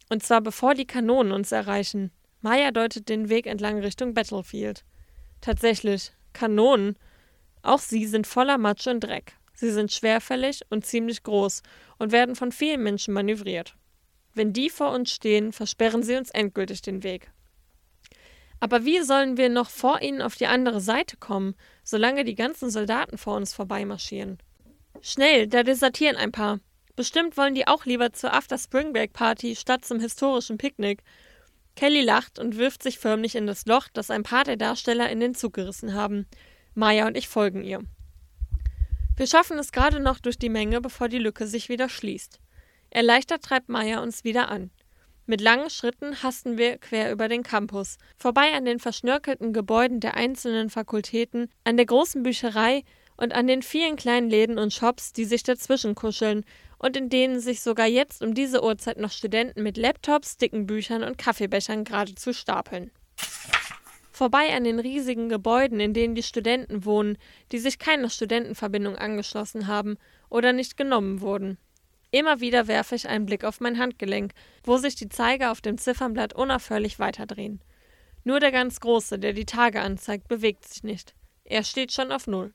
Und 0.10 0.24
zwar 0.24 0.42
bevor 0.42 0.74
die 0.74 0.88
Kanonen 0.88 1.32
uns 1.32 1.52
erreichen. 1.52 2.12
Maya 2.42 2.72
deutet 2.72 3.10
den 3.10 3.30
Weg 3.30 3.46
entlang 3.46 3.80
Richtung 3.80 4.14
Battlefield. 4.14 4.84
Tatsächlich, 5.42 6.12
Kanonen. 6.34 6.98
Auch 7.62 7.80
sie 7.80 8.06
sind 8.06 8.28
voller 8.28 8.58
Matsch 8.58 8.88
und 8.88 9.02
Dreck. 9.02 9.34
Sie 9.54 9.72
sind 9.72 9.92
schwerfällig 9.92 10.62
und 10.70 10.86
ziemlich 10.86 11.24
groß 11.24 11.62
und 11.98 12.12
werden 12.12 12.36
von 12.36 12.52
vielen 12.52 12.82
Menschen 12.82 13.14
manövriert. 13.14 13.76
Wenn 14.34 14.54
die 14.54 14.70
vor 14.70 14.92
uns 14.92 15.12
stehen, 15.12 15.52
versperren 15.52 16.02
sie 16.02 16.16
uns 16.16 16.30
endgültig 16.30 16.82
den 16.82 17.04
Weg. 17.04 17.32
Aber 18.62 18.86
wie 18.86 19.02
sollen 19.02 19.38
wir 19.38 19.50
noch 19.50 19.70
vor 19.70 20.02
ihnen 20.02 20.22
auf 20.22 20.36
die 20.36 20.48
andere 20.48 20.82
Seite 20.82 21.18
kommen, 21.18 21.56
solange 21.84 22.24
die 22.24 22.36
ganzen 22.36 22.70
Soldaten 22.70 23.18
vor 23.18 23.36
uns 23.36 23.54
vorbeimarschieren? 23.54 24.38
Schnell, 25.02 25.48
da 25.48 25.64
desertieren 25.64 26.18
ein 26.18 26.32
paar. 26.32 26.60
Bestimmt 27.00 27.38
wollen 27.38 27.56
die 27.56 27.66
auch 27.66 27.86
lieber 27.86 28.12
zur 28.12 28.34
After 28.34 28.58
Spring 28.58 28.92
Break 28.92 29.14
Party 29.14 29.56
statt 29.56 29.86
zum 29.86 30.02
historischen 30.02 30.58
Picknick. 30.58 31.02
Kelly 31.78 32.02
lacht 32.02 32.40
und 32.40 32.58
wirft 32.58 32.84
sich 32.84 33.00
förmlich 33.00 33.36
in 33.36 33.48
das 33.48 33.66
Loch, 33.66 33.88
das 33.94 34.12
ein 34.12 34.24
paar 34.24 34.44
der 34.44 34.58
Darsteller 34.58 35.10
in 35.10 35.22
den 35.22 35.34
Zug 35.34 35.54
gerissen 35.54 35.94
haben. 35.94 36.28
Maya 36.76 37.08
und 37.08 37.16
ich 37.16 37.30
folgen 37.30 37.64
ihr. 37.64 37.80
Wir 39.16 39.28
schaffen 39.28 39.58
es 39.58 39.72
gerade 39.72 40.02
noch 40.02 40.20
durch 40.20 40.38
die 40.38 40.50
Menge, 40.50 40.82
bevor 40.82 41.08
die 41.08 41.20
Lücke 41.20 41.48
sich 41.48 41.70
wieder 41.70 41.88
schließt. 41.88 42.42
Erleichtert 42.90 43.44
treibt 43.44 43.70
Maya 43.70 44.04
uns 44.04 44.26
wieder 44.26 44.50
an. 44.50 44.70
Mit 45.26 45.40
langen 45.40 45.70
Schritten 45.70 46.22
hasten 46.22 46.58
wir 46.58 46.80
quer 46.80 47.14
über 47.14 47.30
den 47.30 47.44
Campus, 47.44 47.98
vorbei 48.18 48.52
an 48.54 48.66
den 48.66 48.80
verschnörkelten 48.80 49.54
Gebäuden 49.54 50.02
der 50.02 50.16
einzelnen 50.16 50.70
Fakultäten, 50.70 51.50
an 51.64 51.78
der 51.78 51.86
großen 51.86 52.24
Bücherei 52.24 52.84
und 53.16 53.34
an 53.34 53.48
den 53.48 53.62
vielen 53.62 53.96
kleinen 53.96 54.30
Läden 54.30 54.58
und 54.58 54.74
Shops, 54.74 55.14
die 55.14 55.24
sich 55.24 55.44
dazwischen 55.44 55.96
kuscheln 55.96 56.44
und 56.80 56.98
in 56.98 57.10
denen 57.10 57.40
sich 57.40 57.62
sogar 57.62 57.86
jetzt 57.86 58.24
um 58.24 58.34
diese 58.34 58.64
Uhrzeit 58.64 58.98
noch 58.98 59.12
Studenten 59.12 59.62
mit 59.62 59.78
Laptops, 59.78 60.38
dicken 60.38 60.66
Büchern 60.66 61.04
und 61.04 61.18
Kaffeebechern 61.18 61.84
geradezu 61.84 62.34
stapeln. 62.34 62.92
Vorbei 64.12 64.54
an 64.54 64.64
den 64.64 64.80
riesigen 64.80 65.30
Gebäuden, 65.30 65.80
in 65.80 65.94
denen 65.94 66.16
die 66.16 66.24
Studenten 66.24 66.84
wohnen, 66.84 67.18
die 67.52 67.60
sich 67.60 67.80
keiner 67.80 68.10
Studentenverbindung 68.10 68.96
angeschlossen 68.96 69.68
haben 69.68 69.98
oder 70.30 70.52
nicht 70.52 70.76
genommen 70.76 71.22
wurden. 71.22 71.58
Immer 72.12 72.40
wieder 72.40 72.68
werfe 72.68 72.96
ich 72.96 73.08
einen 73.08 73.26
Blick 73.26 73.44
auf 73.44 73.60
mein 73.60 73.78
Handgelenk, 73.78 74.34
wo 74.64 74.78
sich 74.78 74.96
die 74.96 75.10
Zeiger 75.10 75.52
auf 75.52 75.62
dem 75.62 75.78
Ziffernblatt 75.78 76.34
unaufhörlich 76.34 77.00
weiterdrehen. 77.00 77.62
Nur 78.24 78.40
der 78.40 78.52
ganz 78.52 78.80
Große, 78.80 79.20
der 79.20 79.34
die 79.34 79.46
Tage 79.46 79.80
anzeigt, 79.82 80.28
bewegt 80.28 80.68
sich 80.68 80.84
nicht. 80.84 81.14
Er 81.44 81.64
steht 81.64 81.94
schon 81.94 82.12
auf 82.12 82.28
Null. 82.28 82.54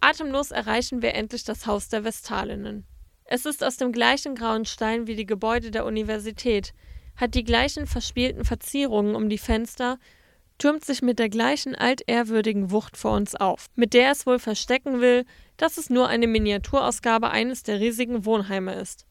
Atemlos 0.00 0.50
erreichen 0.50 1.02
wir 1.02 1.14
endlich 1.14 1.44
das 1.44 1.66
Haus 1.66 1.88
der 1.88 2.04
Vestalinnen. 2.04 2.86
Es 3.24 3.46
ist 3.46 3.64
aus 3.64 3.76
dem 3.76 3.92
gleichen 3.92 4.34
grauen 4.34 4.64
Stein 4.64 5.06
wie 5.06 5.16
die 5.16 5.26
Gebäude 5.26 5.70
der 5.70 5.86
Universität, 5.86 6.74
hat 7.16 7.34
die 7.34 7.44
gleichen 7.44 7.86
verspielten 7.86 8.44
Verzierungen 8.44 9.14
um 9.14 9.28
die 9.28 9.38
Fenster 9.38 9.98
türmt 10.58 10.84
sich 10.84 11.02
mit 11.02 11.18
der 11.18 11.28
gleichen 11.28 11.74
altehrwürdigen 11.74 12.70
Wucht 12.70 12.96
vor 12.96 13.12
uns 13.12 13.34
auf, 13.34 13.66
mit 13.74 13.92
der 13.92 14.10
es 14.12 14.26
wohl 14.26 14.38
verstecken 14.38 15.00
will, 15.00 15.24
dass 15.56 15.78
es 15.78 15.90
nur 15.90 16.08
eine 16.08 16.26
Miniaturausgabe 16.26 17.30
eines 17.30 17.62
der 17.62 17.80
riesigen 17.80 18.24
Wohnheime 18.24 18.74
ist. 18.74 19.06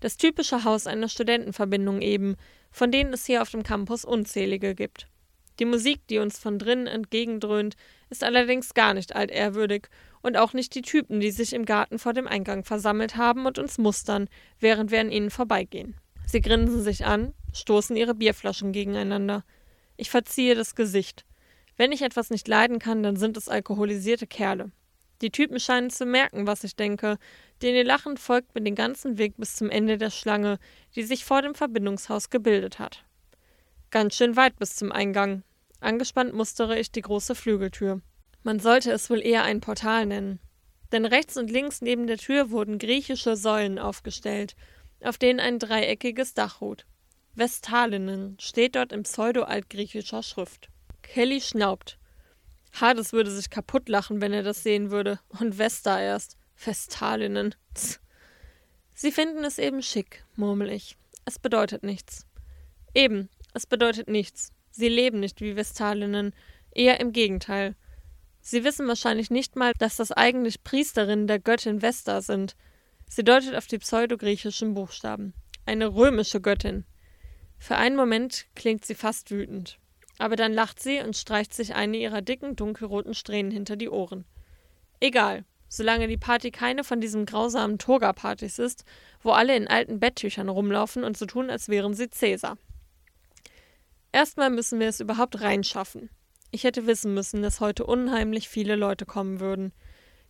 Das 0.00 0.16
typische 0.16 0.64
Haus 0.64 0.86
einer 0.86 1.08
Studentenverbindung 1.08 2.00
eben, 2.02 2.36
von 2.70 2.92
denen 2.92 3.12
es 3.12 3.26
hier 3.26 3.42
auf 3.42 3.50
dem 3.50 3.62
Campus 3.62 4.04
unzählige 4.04 4.74
gibt. 4.74 5.08
Die 5.60 5.64
Musik, 5.64 6.06
die 6.08 6.18
uns 6.18 6.38
von 6.38 6.58
drinnen 6.58 6.86
entgegendröhnt, 6.86 7.76
ist 8.10 8.24
allerdings 8.24 8.74
gar 8.74 8.94
nicht 8.94 9.14
altehrwürdig 9.14 9.88
und 10.22 10.36
auch 10.36 10.52
nicht 10.52 10.74
die 10.74 10.82
Typen, 10.82 11.20
die 11.20 11.30
sich 11.30 11.52
im 11.52 11.64
Garten 11.64 11.98
vor 11.98 12.12
dem 12.12 12.26
Eingang 12.26 12.64
versammelt 12.64 13.16
haben 13.16 13.46
und 13.46 13.58
uns 13.58 13.78
mustern, 13.78 14.28
während 14.58 14.90
wir 14.90 15.00
an 15.00 15.10
ihnen 15.10 15.30
vorbeigehen. 15.30 15.96
Sie 16.26 16.40
grinsen 16.40 16.82
sich 16.82 17.04
an, 17.04 17.34
stoßen 17.52 17.96
ihre 17.96 18.14
Bierflaschen 18.14 18.72
gegeneinander. 18.72 19.44
Ich 19.96 20.10
verziehe 20.10 20.54
das 20.54 20.74
Gesicht. 20.74 21.24
Wenn 21.76 21.92
ich 21.92 22.02
etwas 22.02 22.30
nicht 22.30 22.48
leiden 22.48 22.78
kann, 22.78 23.02
dann 23.02 23.16
sind 23.16 23.36
es 23.36 23.48
alkoholisierte 23.48 24.26
Kerle. 24.26 24.70
Die 25.22 25.30
Typen 25.30 25.60
scheinen 25.60 25.90
zu 25.90 26.06
merken, 26.06 26.46
was 26.46 26.64
ich 26.64 26.76
denke, 26.76 27.18
denn 27.62 27.74
ihr 27.74 27.84
Lachen 27.84 28.16
folgt 28.16 28.54
mir 28.54 28.62
den 28.62 28.74
ganzen 28.74 29.18
Weg 29.18 29.36
bis 29.36 29.56
zum 29.56 29.70
Ende 29.70 29.96
der 29.96 30.10
Schlange, 30.10 30.58
die 30.96 31.02
sich 31.02 31.24
vor 31.24 31.42
dem 31.42 31.54
Verbindungshaus 31.54 32.30
gebildet 32.30 32.78
hat. 32.78 33.04
Ganz 33.90 34.16
schön 34.16 34.36
weit 34.36 34.58
bis 34.58 34.76
zum 34.76 34.90
Eingang. 34.90 35.42
Angespannt 35.84 36.32
mustere 36.32 36.78
ich 36.78 36.90
die 36.90 37.02
große 37.02 37.34
Flügeltür. 37.34 38.00
Man 38.42 38.58
sollte 38.58 38.90
es 38.90 39.10
wohl 39.10 39.20
eher 39.20 39.44
ein 39.44 39.60
Portal 39.60 40.06
nennen. 40.06 40.40
Denn 40.92 41.04
rechts 41.04 41.36
und 41.36 41.50
links 41.50 41.82
neben 41.82 42.06
der 42.06 42.16
Tür 42.16 42.50
wurden 42.50 42.78
griechische 42.78 43.36
Säulen 43.36 43.78
aufgestellt, 43.78 44.56
auf 45.02 45.18
denen 45.18 45.40
ein 45.40 45.58
dreieckiges 45.58 46.32
Dach 46.32 46.62
ruht. 46.62 46.86
Vestalinnen 47.34 48.38
steht 48.40 48.76
dort 48.76 48.92
in 48.92 49.02
pseudo-altgriechischer 49.02 50.22
Schrift. 50.22 50.68
Kelly 51.02 51.42
schnaubt. 51.42 51.98
Hades 52.72 53.12
würde 53.12 53.30
sich 53.30 53.50
kaputtlachen, 53.50 54.22
wenn 54.22 54.32
er 54.32 54.42
das 54.42 54.62
sehen 54.62 54.90
würde. 54.90 55.20
Und 55.38 55.58
Vesta 55.58 56.00
erst. 56.00 56.38
Vestalinnen. 56.56 57.54
Sie 58.94 59.12
finden 59.12 59.44
es 59.44 59.58
eben 59.58 59.82
schick, 59.82 60.24
murmel 60.36 60.70
ich. 60.70 60.96
Es 61.26 61.38
bedeutet 61.38 61.82
nichts. 61.82 62.26
Eben, 62.94 63.28
es 63.52 63.66
bedeutet 63.66 64.08
nichts. 64.08 64.50
Sie 64.76 64.88
leben 64.88 65.20
nicht 65.20 65.40
wie 65.40 65.54
Vestalinnen, 65.54 66.34
eher 66.72 66.98
im 66.98 67.12
Gegenteil. 67.12 67.76
Sie 68.40 68.64
wissen 68.64 68.88
wahrscheinlich 68.88 69.30
nicht 69.30 69.54
mal, 69.54 69.72
dass 69.78 69.94
das 69.94 70.10
eigentlich 70.10 70.64
Priesterinnen 70.64 71.28
der 71.28 71.38
Göttin 71.38 71.80
Vesta 71.80 72.20
sind. 72.20 72.56
Sie 73.08 73.22
deutet 73.22 73.54
auf 73.54 73.68
die 73.68 73.78
pseudogriechischen 73.78 74.74
Buchstaben. 74.74 75.32
Eine 75.64 75.94
römische 75.94 76.40
Göttin. 76.40 76.84
Für 77.56 77.76
einen 77.76 77.94
Moment 77.94 78.46
klingt 78.56 78.84
sie 78.84 78.96
fast 78.96 79.30
wütend. 79.30 79.78
Aber 80.18 80.34
dann 80.34 80.52
lacht 80.52 80.82
sie 80.82 80.98
und 80.98 81.16
streicht 81.16 81.54
sich 81.54 81.76
eine 81.76 81.96
ihrer 81.96 82.20
dicken, 82.20 82.56
dunkelroten 82.56 83.14
Strähnen 83.14 83.52
hinter 83.52 83.76
die 83.76 83.88
Ohren. 83.88 84.24
Egal, 84.98 85.44
solange 85.68 86.08
die 86.08 86.16
Party 86.16 86.50
keine 86.50 86.82
von 86.82 87.00
diesen 87.00 87.26
grausamen 87.26 87.78
Toga-Partys 87.78 88.58
ist, 88.58 88.84
wo 89.22 89.30
alle 89.30 89.54
in 89.54 89.68
alten 89.68 90.00
Betttüchern 90.00 90.48
rumlaufen 90.48 91.04
und 91.04 91.16
so 91.16 91.26
tun, 91.26 91.48
als 91.48 91.68
wären 91.68 91.94
sie 91.94 92.10
Cäsar. 92.10 92.58
Erstmal 94.14 94.48
müssen 94.48 94.78
wir 94.78 94.86
es 94.86 95.00
überhaupt 95.00 95.40
reinschaffen. 95.40 96.08
Ich 96.52 96.62
hätte 96.62 96.86
wissen 96.86 97.14
müssen, 97.14 97.42
dass 97.42 97.58
heute 97.58 97.84
unheimlich 97.84 98.48
viele 98.48 98.76
Leute 98.76 99.06
kommen 99.06 99.40
würden. 99.40 99.72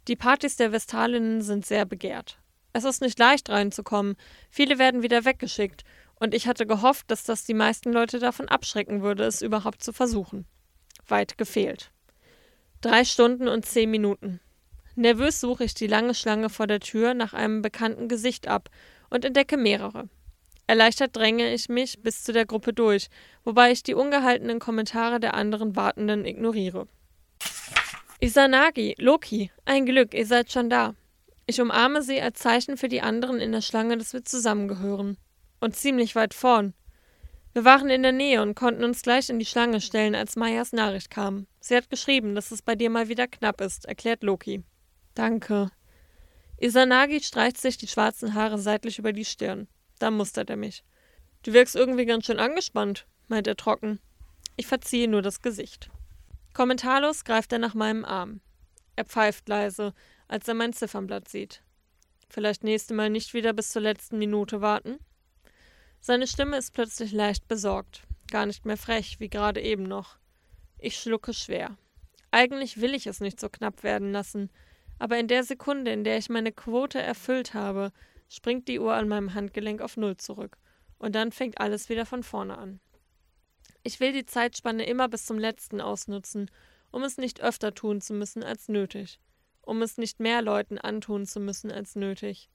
Die 0.09 0.17
Partys 0.17 0.57
der 0.57 0.73
Vestalinnen 0.73 1.43
sind 1.43 1.67
sehr 1.67 1.85
begehrt. 1.85 2.39
Es 2.73 2.85
ist 2.85 3.03
nicht 3.03 3.19
leicht 3.19 3.51
reinzukommen, 3.51 4.17
viele 4.49 4.79
werden 4.79 5.03
wieder 5.03 5.27
weggeschickt, 5.27 5.85
und 6.15 6.33
ich 6.33 6.47
hatte 6.47 6.65
gehofft, 6.67 7.11
dass 7.11 7.25
das 7.25 7.45
die 7.45 7.53
meisten 7.53 7.93
Leute 7.93 8.21
davon 8.21 8.49
abschrecken 8.49 9.03
würde, 9.03 9.25
es 9.25 9.43
überhaupt 9.43 9.85
zu 9.85 9.93
versuchen. 9.93 10.47
Weit 11.07 11.37
gefehlt. 11.37 11.93
Drei 12.81 13.05
Stunden 13.05 13.49
und 13.49 13.67
zehn 13.67 13.91
Minuten. 13.91 14.41
Nervös 14.95 15.41
suche 15.41 15.65
ich 15.65 15.75
die 15.75 15.89
lange 15.89 16.15
Schlange 16.15 16.49
vor 16.49 16.67
der 16.67 16.81
Tür 16.81 17.13
nach 17.13 17.35
einem 17.35 17.61
bekannten 17.61 18.09
Gesicht 18.09 18.49
ab 18.49 18.71
und 19.11 19.27
entdecke 19.27 19.59
mehrere. 19.59 20.09
Erleichtert 20.67 21.15
dränge 21.15 21.53
ich 21.53 21.69
mich 21.69 22.03
bis 22.03 22.25
zu 22.25 22.33
der 22.33 22.47
Gruppe 22.47 22.73
durch, 22.73 23.09
wobei 23.45 23.71
ich 23.71 23.83
die 23.83 23.95
ungehaltenen 23.95 24.59
Kommentare 24.59 25.21
der 25.21 25.35
anderen 25.35 25.77
Wartenden 25.77 26.25
ignoriere. 26.25 26.89
Isanagi, 28.21 28.95
Loki, 28.99 29.51
ein 29.67 29.85
Glück, 29.85 30.15
ihr 30.15 30.27
seid 30.27 30.51
schon 30.51 30.71
da. 30.71 30.95
Ich 31.47 31.61
umarme 31.61 32.03
sie 32.03 32.21
als 32.21 32.41
Zeichen 32.41 32.79
für 32.79 32.89
die 32.89 33.03
anderen 33.03 33.39
in 33.39 33.53
der 33.53 33.61
Schlange, 33.61 33.99
dass 33.99 34.15
wir 34.15 34.25
zusammengehören. 34.25 35.19
Und 35.61 35.77
ziemlich 35.77 36.15
weit 36.15 36.33
vorn. 36.33 36.73
Wir 37.53 37.65
waren 37.65 37.91
in 37.91 38.03
der 38.03 38.13
Nähe 38.13 38.41
und 38.41 38.57
konnten 38.57 38.83
uns 38.83 39.03
gleich 39.03 39.29
in 39.29 39.39
die 39.39 39.45
Schlange 39.45 39.81
stellen, 39.81 40.15
als 40.15 40.37
Mayas 40.37 40.73
Nachricht 40.73 41.11
kam. 41.11 41.47
Sie 41.61 41.77
hat 41.77 41.91
geschrieben, 41.91 42.35
dass 42.35 42.51
es 42.51 42.63
bei 42.63 42.75
dir 42.75 42.89
mal 42.89 43.09
wieder 43.09 43.29
knapp 43.29 43.61
ist, 43.61 43.85
erklärt 43.85 44.23
Loki. 44.23 44.65
Danke. 45.15 45.71
Isanagi 46.59 47.21
streicht 47.21 47.59
sich 47.59 47.77
die 47.77 47.87
schwarzen 47.87 48.35
Haare 48.35 48.59
seitlich 48.59 48.99
über 48.99 49.13
die 49.13 49.25
Stirn. 49.25 49.69
Dann 50.05 50.19
mustert 50.19 50.51
er 50.51 50.57
mich. 50.57 50.85
Du 51.45 51.55
wirkst 51.55 51.75
irgendwie 51.75 52.05
ganz 52.05 52.27
schön 52.27 52.39
angespannt, 52.39 53.07
meint 53.29 53.47
er 53.47 53.57
trocken. 53.57 54.01
Ich 54.55 54.67
verziehe 54.67 55.09
nur 55.09 55.23
das 55.23 55.41
Gesicht. 55.41 55.89
Kommentarlos 56.53 57.25
greift 57.25 57.55
er 57.55 57.59
nach 57.59 57.73
meinem 57.73 58.05
Arm. 58.05 58.43
Er 58.97 59.07
pfeift 59.07 59.49
leise, 59.49 59.95
als 60.29 60.47
er 60.47 60.53
mein 60.53 60.75
Ziffernblatt 60.75 61.29
sieht. 61.29 61.63
Vielleicht 62.29 62.65
nächste 62.65 62.93
Mal 62.93 63.09
nicht 63.09 63.33
wieder 63.33 63.55
bis 63.55 63.71
zur 63.71 63.81
letzten 63.81 64.19
Minute 64.19 64.61
warten? 64.61 64.99
Seine 66.01 66.27
Stimme 66.27 66.59
ist 66.59 66.75
plötzlich 66.75 67.13
leicht 67.13 67.49
besorgt, 67.49 68.03
gar 68.31 68.45
nicht 68.45 68.67
mehr 68.67 68.77
frech, 68.77 69.21
wie 69.21 69.31
gerade 69.31 69.63
eben 69.63 69.85
noch. 69.85 70.19
Ich 70.77 71.01
schlucke 71.01 71.33
schwer. 71.33 71.79
Eigentlich 72.31 72.83
will 72.83 72.95
ich 72.95 73.07
es 73.07 73.21
nicht 73.21 73.41
so 73.41 73.49
knapp 73.49 73.83
werden 73.83 74.13
lassen, 74.13 74.51
aber 74.99 75.17
in 75.17 75.29
der 75.29 75.45
Sekunde, 75.45 75.93
in 75.93 76.05
der 76.05 76.19
ich 76.19 76.29
meine 76.29 76.53
Quote 76.53 77.01
erfüllt 77.01 77.55
habe, 77.55 77.91
springt 78.29 78.69
die 78.69 78.81
Uhr 78.81 78.95
an 78.95 79.09
meinem 79.09 79.35
Handgelenk 79.35 79.81
auf 79.81 79.97
Null 79.97 80.17
zurück. 80.17 80.59
Und 80.99 81.15
dann 81.15 81.33
fängt 81.33 81.61
alles 81.61 81.89
wieder 81.89 82.07
von 82.07 82.23
vorne 82.23 82.57
an. 82.59 82.81
Ich 83.83 84.01
will 84.01 84.13
die 84.13 84.27
Zeitspanne 84.27 84.87
immer 84.87 85.09
bis 85.09 85.27
zum 85.27 85.39
letzten 85.39 85.81
ausnutzen, 85.81 86.51
um 86.91 87.03
es 87.03 87.19
nicht 87.19 87.43
öfter 87.43 87.75
tun 87.75 88.01
zu 88.01 88.15
müssen 88.15 88.43
als 88.43 88.69
nötig, 88.69 89.21
um 89.61 89.83
es 89.83 89.99
nicht 89.99 90.21
mehr 90.21 90.43
Leuten 90.43 90.79
antun 90.79 91.27
zu 91.27 91.41
müssen 91.41 91.71
als 91.71 91.97
nötig. 91.97 92.49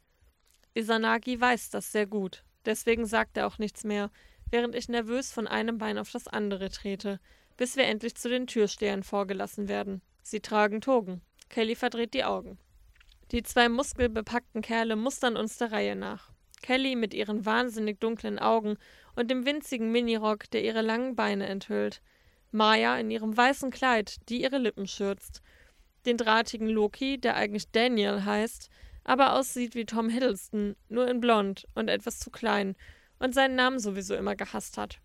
Isanagi 0.73 1.39
weiß 1.39 1.69
das 1.69 1.91
sehr 1.91 2.07
gut, 2.07 2.43
deswegen 2.65 3.05
sagt 3.05 3.37
er 3.37 3.47
auch 3.47 3.57
nichts 3.57 3.83
mehr, 3.83 4.09
während 4.49 4.75
ich 4.75 4.89
nervös 4.89 5.31
von 5.31 5.47
einem 5.47 5.77
Bein 5.77 5.97
auf 5.97 6.11
das 6.11 6.27
andere 6.27 6.69
trete, 6.69 7.19
bis 7.57 7.75
wir 7.75 7.85
endlich 7.85 8.15
zu 8.15 8.29
den 8.29 8.47
Türstehern 8.47 9.03
vorgelassen 9.03 9.67
werden. 9.67 10.01
Sie 10.23 10.39
tragen 10.39 10.81
Togen. 10.81 11.21
Kelly 11.49 11.75
verdreht 11.75 12.13
die 12.13 12.23
Augen. 12.23 12.57
Die 13.31 13.43
zwei 13.43 13.69
muskelbepackten 13.69 14.61
Kerle 14.61 14.95
mustern 14.95 15.37
uns 15.37 15.57
der 15.57 15.71
Reihe 15.71 15.95
nach. 15.95 16.31
Kelly 16.61 16.95
mit 16.95 17.13
ihren 17.13 17.45
wahnsinnig 17.45 17.99
dunklen 17.99 18.39
Augen 18.39 18.77
und 19.15 19.29
dem 19.29 19.45
winzigen 19.45 19.91
Minirock, 19.91 20.49
der 20.49 20.63
ihre 20.63 20.81
langen 20.81 21.15
Beine 21.15 21.45
enthüllt. 21.45 22.01
Maya 22.51 22.97
in 22.97 23.11
ihrem 23.11 23.35
weißen 23.35 23.69
Kleid, 23.69 24.17
die 24.29 24.41
ihre 24.41 24.57
Lippen 24.57 24.87
schürzt. 24.87 25.41
Den 26.05 26.17
drahtigen 26.17 26.67
Loki, 26.67 27.19
der 27.19 27.35
eigentlich 27.35 27.69
Daniel 27.71 28.25
heißt, 28.25 28.69
aber 29.03 29.33
aussieht 29.33 29.75
wie 29.75 29.85
Tom 29.85 30.09
Hiddleston, 30.09 30.75
nur 30.87 31.07
in 31.07 31.19
blond 31.19 31.67
und 31.75 31.87
etwas 31.87 32.19
zu 32.19 32.31
klein 32.31 32.75
und 33.19 33.35
seinen 33.35 33.55
Namen 33.55 33.79
sowieso 33.79 34.15
immer 34.15 34.35
gehasst 34.35 34.77
hat. 34.77 34.99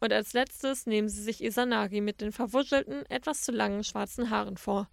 Und 0.00 0.12
als 0.12 0.32
letztes 0.32 0.86
nehmen 0.86 1.08
sie 1.08 1.22
sich 1.22 1.42
Isanagi 1.42 2.00
mit 2.00 2.20
den 2.20 2.32
verwuschelten, 2.32 3.04
etwas 3.10 3.42
zu 3.42 3.52
langen 3.52 3.84
schwarzen 3.84 4.30
Haaren 4.30 4.56
vor. 4.56 4.88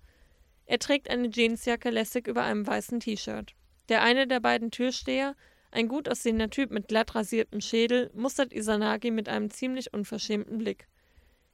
Er 0.65 0.79
trägt 0.79 1.09
eine 1.09 1.29
Jeansjacke 1.29 1.89
lässig 1.89 2.27
über 2.27 2.43
einem 2.43 2.65
weißen 2.65 2.99
T-Shirt. 2.99 3.53
Der 3.89 4.01
eine 4.01 4.27
der 4.27 4.39
beiden 4.39 4.71
Türsteher, 4.71 5.35
ein 5.71 5.87
gut 5.87 6.07
aussehender 6.07 6.49
Typ 6.49 6.71
mit 6.71 6.87
glatt 6.87 7.15
rasiertem 7.15 7.59
Schädel, 7.59 8.11
mustert 8.13 8.53
Isanagi 8.53 9.11
mit 9.11 9.27
einem 9.27 9.49
ziemlich 9.49 9.93
unverschämten 9.93 10.57
Blick. 10.57 10.87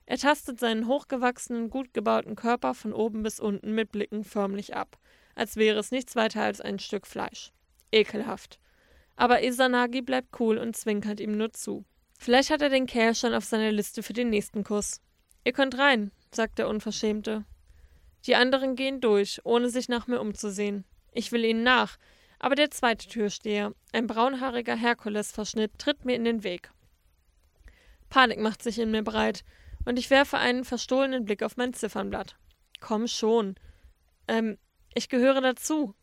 Er 0.05 0.17
tastet 0.17 0.59
seinen 0.59 0.87
hochgewachsenen, 0.87 1.69
gut 1.69 1.93
gebauten 1.93 2.35
Körper 2.35 2.73
von 2.73 2.93
oben 2.93 3.23
bis 3.23 3.39
unten 3.39 3.73
mit 3.73 3.91
Blicken 3.91 4.23
förmlich 4.23 4.75
ab, 4.75 4.97
als 5.35 5.55
wäre 5.55 5.79
es 5.79 5.91
nichts 5.91 6.15
weiter 6.15 6.41
als 6.41 6.61
ein 6.61 6.79
Stück 6.79 7.07
Fleisch. 7.07 7.51
Ekelhaft. 7.91 8.59
Aber 9.15 9.43
Isanagi 9.43 10.01
bleibt 10.01 10.39
cool 10.39 10.57
und 10.57 10.75
zwinkert 10.75 11.19
ihm 11.19 11.37
nur 11.37 11.53
zu. 11.53 11.85
Vielleicht 12.17 12.49
hat 12.49 12.61
er 12.61 12.69
den 12.69 12.85
Kerl 12.85 13.15
schon 13.15 13.33
auf 13.33 13.45
seiner 13.45 13.71
Liste 13.71 14.03
für 14.03 14.13
den 14.13 14.29
nächsten 14.29 14.63
Kuss. 14.63 14.99
Ihr 15.43 15.53
könnt 15.53 15.77
rein, 15.77 16.11
sagt 16.31 16.59
der 16.59 16.67
Unverschämte. 16.67 17.45
Die 18.25 18.35
anderen 18.35 18.75
gehen 18.75 19.01
durch, 19.01 19.39
ohne 19.43 19.69
sich 19.69 19.89
nach 19.89 20.07
mir 20.07 20.19
umzusehen. 20.19 20.85
Ich 21.13 21.31
will 21.31 21.45
ihnen 21.45 21.63
nach, 21.63 21.97
aber 22.39 22.55
der 22.55 22.71
zweite 22.71 23.07
Türsteher, 23.07 23.73
ein 23.91 24.07
braunhaariger 24.07 24.75
Herkulesverschnitt, 24.75 25.77
tritt 25.77 26.05
mir 26.05 26.15
in 26.15 26.25
den 26.25 26.43
Weg. 26.43 26.71
Panik 28.09 28.39
macht 28.39 28.63
sich 28.63 28.79
in 28.79 28.91
mir 28.91 29.03
breit, 29.03 29.43
und 29.85 29.97
ich 29.97 30.09
werfe 30.09 30.37
einen 30.37 30.65
verstohlenen 30.65 31.25
Blick 31.25 31.43
auf 31.43 31.57
mein 31.57 31.73
Ziffernblatt. 31.73 32.37
Komm 32.79 33.07
schon. 33.07 33.55
Ähm, 34.27 34.57
ich 34.93 35.09
gehöre 35.09 35.41
dazu. 35.41 35.95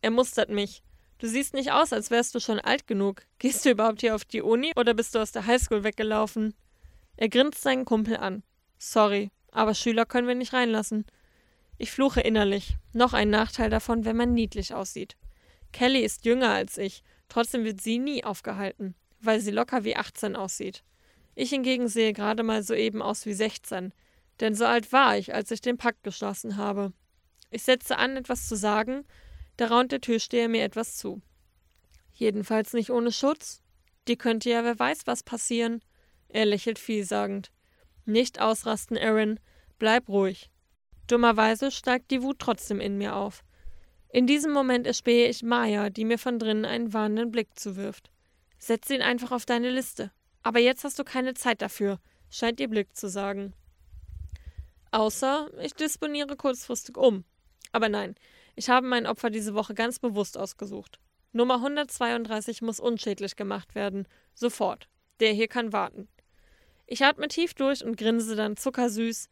Er 0.00 0.10
mustert 0.10 0.50
mich. 0.50 0.82
Du 1.18 1.26
siehst 1.28 1.54
nicht 1.54 1.72
aus, 1.72 1.92
als 1.92 2.10
wärst 2.10 2.34
du 2.34 2.40
schon 2.40 2.60
alt 2.60 2.86
genug. 2.86 3.22
Gehst 3.38 3.64
du 3.64 3.70
überhaupt 3.70 4.00
hier 4.00 4.14
auf 4.14 4.24
die 4.24 4.42
Uni 4.42 4.72
oder 4.76 4.94
bist 4.94 5.14
du 5.14 5.18
aus 5.20 5.32
der 5.32 5.46
Highschool 5.46 5.84
weggelaufen? 5.84 6.54
Er 7.16 7.28
grinst 7.28 7.62
seinen 7.62 7.84
Kumpel 7.84 8.16
an. 8.16 8.42
Sorry, 8.78 9.30
aber 9.50 9.74
Schüler 9.74 10.04
können 10.04 10.28
wir 10.28 10.34
nicht 10.34 10.52
reinlassen. 10.52 11.06
Ich 11.78 11.90
fluche 11.90 12.20
innerlich. 12.20 12.76
Noch 12.92 13.12
ein 13.12 13.30
Nachteil 13.30 13.70
davon, 13.70 14.04
wenn 14.04 14.16
man 14.16 14.32
niedlich 14.32 14.74
aussieht. 14.74 15.16
Kelly 15.72 16.00
ist 16.04 16.24
jünger 16.24 16.50
als 16.50 16.78
ich, 16.78 17.02
trotzdem 17.28 17.64
wird 17.64 17.80
sie 17.80 17.98
nie 17.98 18.24
aufgehalten, 18.24 18.94
weil 19.20 19.40
sie 19.40 19.50
locker 19.50 19.84
wie 19.84 19.96
18 19.96 20.36
aussieht. 20.36 20.84
Ich 21.34 21.50
hingegen 21.50 21.88
sehe 21.88 22.12
gerade 22.12 22.44
mal 22.44 22.62
soeben 22.62 23.02
aus 23.02 23.26
wie 23.26 23.34
16, 23.34 23.92
denn 24.40 24.54
so 24.54 24.66
alt 24.66 24.92
war 24.92 25.18
ich, 25.18 25.34
als 25.34 25.50
ich 25.50 25.60
den 25.60 25.76
Pakt 25.76 26.04
geschlossen 26.04 26.56
habe. 26.56 26.92
Ich 27.50 27.64
setze 27.64 27.98
an, 27.98 28.16
etwas 28.16 28.46
zu 28.48 28.56
sagen, 28.56 29.04
da 29.56 29.66
raunt 29.66 29.92
der 29.92 30.00
Türsteher 30.00 30.48
mir 30.48 30.62
etwas 30.62 30.96
zu. 30.96 31.22
Jedenfalls 32.12 32.72
nicht 32.72 32.90
ohne 32.90 33.12
Schutz. 33.12 33.62
Die 34.06 34.16
könnte 34.16 34.50
ja 34.50 34.64
wer 34.64 34.78
weiß 34.78 35.06
was 35.06 35.22
passieren. 35.22 35.80
Er 36.28 36.46
lächelt 36.46 36.78
vielsagend. 36.78 37.50
Nicht 38.04 38.40
ausrasten, 38.40 38.98
Aaron. 38.98 39.40
Bleib 39.78 40.08
ruhig. 40.08 40.50
Dummerweise 41.06 41.70
steigt 41.70 42.10
die 42.10 42.22
Wut 42.22 42.38
trotzdem 42.38 42.80
in 42.80 42.98
mir 42.98 43.14
auf. 43.16 43.44
In 44.08 44.26
diesem 44.26 44.52
Moment 44.52 44.86
erspähe 44.86 45.28
ich 45.28 45.42
Maya, 45.42 45.90
die 45.90 46.04
mir 46.04 46.18
von 46.18 46.38
drinnen 46.38 46.64
einen 46.64 46.92
warnenden 46.92 47.30
Blick 47.30 47.58
zuwirft. 47.58 48.10
Setz 48.58 48.88
ihn 48.90 49.02
einfach 49.02 49.32
auf 49.32 49.44
deine 49.44 49.70
Liste. 49.70 50.12
Aber 50.42 50.60
jetzt 50.60 50.84
hast 50.84 50.98
du 50.98 51.04
keine 51.04 51.34
Zeit 51.34 51.62
dafür, 51.62 51.98
scheint 52.30 52.60
ihr 52.60 52.68
Blick 52.68 52.96
zu 52.96 53.08
sagen. 53.08 53.54
Außer 54.90 55.50
ich 55.60 55.74
disponiere 55.74 56.36
kurzfristig 56.36 56.96
um. 56.96 57.24
Aber 57.72 57.88
nein, 57.88 58.14
ich 58.54 58.68
habe 58.68 58.86
mein 58.86 59.06
Opfer 59.06 59.30
diese 59.30 59.54
Woche 59.54 59.74
ganz 59.74 59.98
bewusst 59.98 60.38
ausgesucht. 60.38 61.00
Nummer 61.32 61.56
132 61.56 62.62
muss 62.62 62.78
unschädlich 62.78 63.34
gemacht 63.34 63.74
werden. 63.74 64.06
Sofort. 64.34 64.88
Der 65.18 65.32
hier 65.32 65.48
kann 65.48 65.72
warten. 65.72 66.08
Ich 66.86 67.04
atme 67.04 67.28
tief 67.28 67.54
durch 67.54 67.84
und 67.84 67.96
grinse 67.96 68.36
dann 68.36 68.56
zuckersüß, 68.56 69.28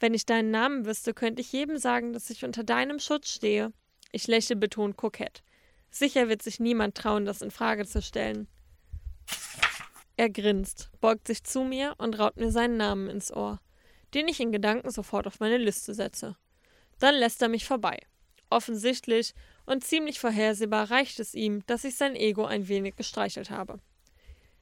wenn 0.00 0.14
ich 0.14 0.26
deinen 0.26 0.50
Namen 0.50 0.86
wüsste, 0.86 1.14
könnte 1.14 1.40
ich 1.40 1.52
jedem 1.52 1.78
sagen, 1.78 2.12
dass 2.12 2.30
ich 2.30 2.44
unter 2.44 2.64
deinem 2.64 2.98
Schutz 2.98 3.30
stehe. 3.30 3.72
Ich 4.12 4.26
lächle 4.26 4.56
betont 4.56 4.96
kokett. 4.96 5.42
Sicher 5.90 6.28
wird 6.28 6.42
sich 6.42 6.60
niemand 6.60 6.96
trauen, 6.96 7.24
das 7.24 7.42
in 7.42 7.50
Frage 7.50 7.86
zu 7.86 8.02
stellen. 8.02 8.48
Er 10.16 10.30
grinst, 10.30 10.90
beugt 11.00 11.26
sich 11.26 11.42
zu 11.44 11.64
mir 11.64 11.94
und 11.98 12.18
raut 12.18 12.36
mir 12.36 12.50
seinen 12.50 12.76
Namen 12.76 13.08
ins 13.08 13.32
Ohr, 13.32 13.60
den 14.14 14.28
ich 14.28 14.40
in 14.40 14.52
Gedanken 14.52 14.90
sofort 14.90 15.26
auf 15.26 15.40
meine 15.40 15.58
Liste 15.58 15.94
setze. 15.94 16.36
Dann 16.98 17.14
lässt 17.16 17.42
er 17.42 17.48
mich 17.48 17.64
vorbei. 17.64 17.98
Offensichtlich 18.50 19.34
und 19.66 19.82
ziemlich 19.82 20.20
vorhersehbar 20.20 20.90
reicht 20.90 21.18
es 21.18 21.34
ihm, 21.34 21.64
dass 21.66 21.84
ich 21.84 21.96
sein 21.96 22.14
Ego 22.14 22.44
ein 22.44 22.68
wenig 22.68 22.94
gestreichelt 22.96 23.50
habe. 23.50 23.80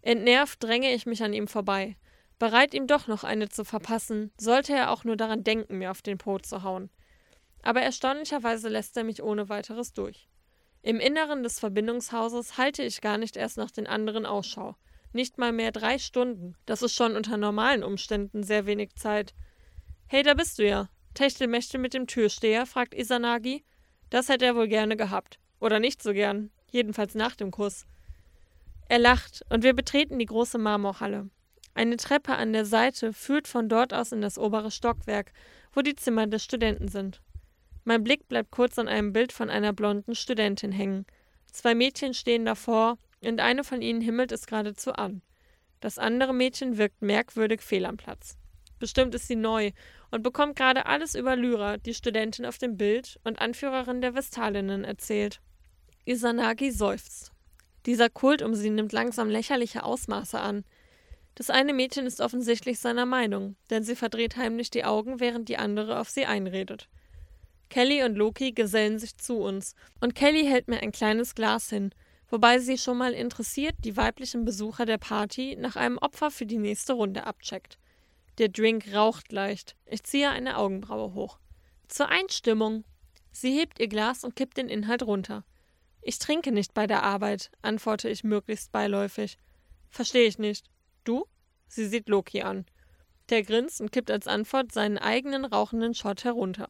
Entnervt 0.00 0.62
dränge 0.62 0.94
ich 0.94 1.06
mich 1.06 1.22
an 1.22 1.32
ihm 1.32 1.48
vorbei, 1.48 1.96
bereit 2.38 2.74
ihm 2.74 2.86
doch 2.86 3.06
noch 3.06 3.24
eine 3.24 3.48
zu 3.48 3.64
verpassen, 3.64 4.32
sollte 4.38 4.72
er 4.72 4.90
auch 4.90 5.04
nur 5.04 5.16
daran 5.16 5.44
denken, 5.44 5.78
mir 5.78 5.90
auf 5.90 6.02
den 6.02 6.18
Po 6.18 6.38
zu 6.38 6.62
hauen. 6.62 6.90
Aber 7.62 7.80
erstaunlicherweise 7.80 8.68
lässt 8.68 8.96
er 8.96 9.04
mich 9.04 9.22
ohne 9.22 9.48
weiteres 9.48 9.92
durch. 9.92 10.28
Im 10.82 10.98
Inneren 10.98 11.44
des 11.44 11.60
Verbindungshauses 11.60 12.58
halte 12.58 12.82
ich 12.82 13.00
gar 13.00 13.16
nicht 13.16 13.36
erst 13.36 13.56
nach 13.56 13.70
den 13.70 13.86
anderen 13.86 14.26
Ausschau. 14.26 14.74
Nicht 15.12 15.38
mal 15.38 15.52
mehr 15.52 15.70
drei 15.70 15.98
Stunden. 15.98 16.56
Das 16.66 16.82
ist 16.82 16.94
schon 16.94 17.16
unter 17.16 17.36
normalen 17.36 17.84
Umständen 17.84 18.42
sehr 18.42 18.66
wenig 18.66 18.96
Zeit. 18.96 19.34
Hey, 20.08 20.22
da 20.22 20.34
bist 20.34 20.58
du 20.58 20.66
ja. 20.66 20.88
Techtelmechtel 21.14 21.78
mit 21.78 21.94
dem 21.94 22.06
Türsteher, 22.06 22.66
fragt 22.66 22.94
Isanagi. 22.94 23.64
Das 24.10 24.28
hätte 24.28 24.46
er 24.46 24.56
wohl 24.56 24.68
gerne 24.68 24.96
gehabt. 24.96 25.38
Oder 25.60 25.78
nicht 25.78 26.02
so 26.02 26.12
gern. 26.12 26.50
Jedenfalls 26.70 27.14
nach 27.14 27.36
dem 27.36 27.50
Kuss. 27.50 27.86
Er 28.88 28.98
lacht 28.98 29.44
und 29.50 29.62
wir 29.62 29.74
betreten 29.74 30.18
die 30.18 30.26
große 30.26 30.58
Marmorhalle. 30.58 31.30
Eine 31.74 31.96
Treppe 31.96 32.34
an 32.34 32.52
der 32.52 32.64
Seite 32.64 33.12
führt 33.12 33.48
von 33.48 33.68
dort 33.68 33.94
aus 33.94 34.12
in 34.12 34.20
das 34.20 34.38
obere 34.38 34.70
Stockwerk, 34.70 35.32
wo 35.72 35.80
die 35.80 35.96
Zimmer 35.96 36.26
der 36.26 36.38
Studenten 36.38 36.88
sind. 36.88 37.22
Mein 37.84 38.04
Blick 38.04 38.28
bleibt 38.28 38.50
kurz 38.50 38.78
an 38.78 38.88
einem 38.88 39.12
Bild 39.12 39.32
von 39.32 39.50
einer 39.50 39.72
blonden 39.72 40.14
Studentin 40.14 40.72
hängen. 40.72 41.06
Zwei 41.50 41.74
Mädchen 41.74 42.14
stehen 42.14 42.44
davor 42.44 42.98
und 43.22 43.40
eine 43.40 43.64
von 43.64 43.82
ihnen 43.82 44.00
himmelt 44.00 44.32
es 44.32 44.46
geradezu 44.46 44.92
an. 44.92 45.22
Das 45.80 45.98
andere 45.98 46.32
Mädchen 46.32 46.78
wirkt 46.78 47.02
merkwürdig 47.02 47.60
fehl 47.60 47.86
am 47.86 47.96
Platz. 47.96 48.36
Bestimmt 48.78 49.14
ist 49.14 49.28
sie 49.28 49.36
neu 49.36 49.72
und 50.10 50.22
bekommt 50.22 50.56
gerade 50.56 50.86
alles 50.86 51.14
über 51.14 51.36
Lyra, 51.36 51.76
die 51.76 51.94
Studentin 51.94 52.46
auf 52.46 52.58
dem 52.58 52.76
Bild 52.76 53.18
und 53.24 53.40
Anführerin 53.40 54.00
der 54.00 54.14
Vestalinnen, 54.14 54.84
erzählt. 54.84 55.40
Isanagi 56.04 56.70
seufzt. 56.70 57.32
Dieser 57.86 58.10
Kult 58.10 58.42
um 58.42 58.54
sie 58.54 58.70
nimmt 58.70 58.92
langsam 58.92 59.28
lächerliche 59.28 59.84
Ausmaße 59.84 60.38
an. 60.38 60.64
Das 61.34 61.48
eine 61.48 61.72
Mädchen 61.72 62.06
ist 62.06 62.20
offensichtlich 62.20 62.78
seiner 62.78 63.06
Meinung, 63.06 63.56
denn 63.70 63.82
sie 63.84 63.96
verdreht 63.96 64.36
heimlich 64.36 64.70
die 64.70 64.84
Augen, 64.84 65.18
während 65.18 65.48
die 65.48 65.56
andere 65.56 65.98
auf 65.98 66.10
sie 66.10 66.26
einredet. 66.26 66.88
Kelly 67.70 68.04
und 68.04 68.16
Loki 68.16 68.52
gesellen 68.52 68.98
sich 68.98 69.16
zu 69.16 69.38
uns, 69.38 69.74
und 70.00 70.14
Kelly 70.14 70.44
hält 70.44 70.68
mir 70.68 70.82
ein 70.82 70.92
kleines 70.92 71.34
Glas 71.34 71.70
hin, 71.70 71.94
wobei 72.28 72.58
sie 72.58 72.76
schon 72.76 72.98
mal 72.98 73.14
interessiert 73.14 73.76
die 73.84 73.96
weiblichen 73.96 74.44
Besucher 74.44 74.84
der 74.84 74.98
Party 74.98 75.56
nach 75.58 75.76
einem 75.76 75.96
Opfer 75.96 76.30
für 76.30 76.44
die 76.44 76.58
nächste 76.58 76.92
Runde 76.92 77.26
abcheckt. 77.26 77.78
Der 78.38 78.48
Drink 78.48 78.92
raucht 78.94 79.32
leicht. 79.32 79.76
Ich 79.86 80.04
ziehe 80.04 80.28
eine 80.28 80.58
Augenbraue 80.58 81.14
hoch. 81.14 81.38
Zur 81.88 82.08
Einstimmung. 82.08 82.84
Sie 83.30 83.58
hebt 83.58 83.80
ihr 83.80 83.88
Glas 83.88 84.24
und 84.24 84.36
kippt 84.36 84.58
den 84.58 84.68
Inhalt 84.68 85.02
runter. 85.02 85.44
Ich 86.02 86.18
trinke 86.18 86.52
nicht 86.52 86.74
bei 86.74 86.86
der 86.86 87.02
Arbeit, 87.02 87.50
antworte 87.62 88.08
ich 88.08 88.24
möglichst 88.24 88.72
beiläufig. 88.72 89.38
Verstehe 89.88 90.26
ich 90.26 90.38
nicht. 90.38 90.66
Du? 91.04 91.26
Sie 91.66 91.86
sieht 91.86 92.08
Loki 92.08 92.42
an. 92.42 92.66
Der 93.30 93.42
grinst 93.42 93.80
und 93.80 93.92
kippt 93.92 94.10
als 94.10 94.26
Antwort 94.26 94.72
seinen 94.72 94.98
eigenen 94.98 95.44
rauchenden 95.44 95.94
Shot 95.94 96.24
herunter. 96.24 96.68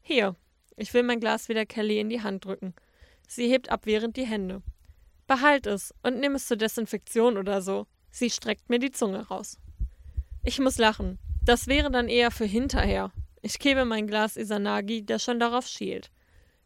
Hier. 0.00 0.36
Ich 0.76 0.92
will 0.92 1.02
mein 1.02 1.20
Glas 1.20 1.48
wieder 1.48 1.64
Kelly 1.64 1.98
in 1.98 2.10
die 2.10 2.22
Hand 2.22 2.44
drücken. 2.44 2.74
Sie 3.26 3.48
hebt 3.48 3.70
abwehrend 3.70 4.16
die 4.16 4.26
Hände. 4.26 4.62
Behalt 5.26 5.66
es 5.66 5.94
und 6.02 6.20
nimm 6.20 6.34
es 6.34 6.46
zur 6.46 6.58
Desinfektion 6.58 7.38
oder 7.38 7.62
so. 7.62 7.86
Sie 8.10 8.30
streckt 8.30 8.68
mir 8.68 8.78
die 8.78 8.92
Zunge 8.92 9.26
raus. 9.26 9.58
Ich 10.44 10.60
muss 10.60 10.78
lachen. 10.78 11.18
Das 11.44 11.66
wäre 11.66 11.90
dann 11.90 12.08
eher 12.08 12.30
für 12.30 12.44
hinterher. 12.44 13.12
Ich 13.42 13.58
gebe 13.58 13.84
mein 13.84 14.06
Glas 14.06 14.36
Isanagi, 14.36 15.02
der 15.02 15.18
schon 15.18 15.40
darauf 15.40 15.66
schielt. 15.66 16.10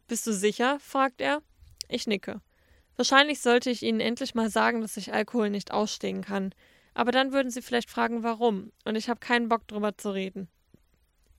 Bist 0.07 0.27
du 0.27 0.33
sicher? 0.33 0.79
fragt 0.79 1.21
er. 1.21 1.41
Ich 1.87 2.05
nicke. 2.05 2.41
Wahrscheinlich 2.95 3.41
sollte 3.41 3.69
ich 3.69 3.81
ihnen 3.81 3.99
endlich 3.99 4.35
mal 4.35 4.49
sagen, 4.49 4.81
dass 4.81 4.97
ich 4.97 5.13
Alkohol 5.13 5.49
nicht 5.49 5.71
ausstehen 5.71 6.21
kann. 6.21 6.53
Aber 6.93 7.11
dann 7.11 7.31
würden 7.31 7.49
sie 7.49 7.61
vielleicht 7.61 7.89
fragen, 7.89 8.23
warum, 8.23 8.71
und 8.85 8.95
ich 8.95 9.09
habe 9.09 9.19
keinen 9.19 9.49
Bock 9.49 9.67
drüber 9.67 9.97
zu 9.97 10.11
reden. 10.11 10.49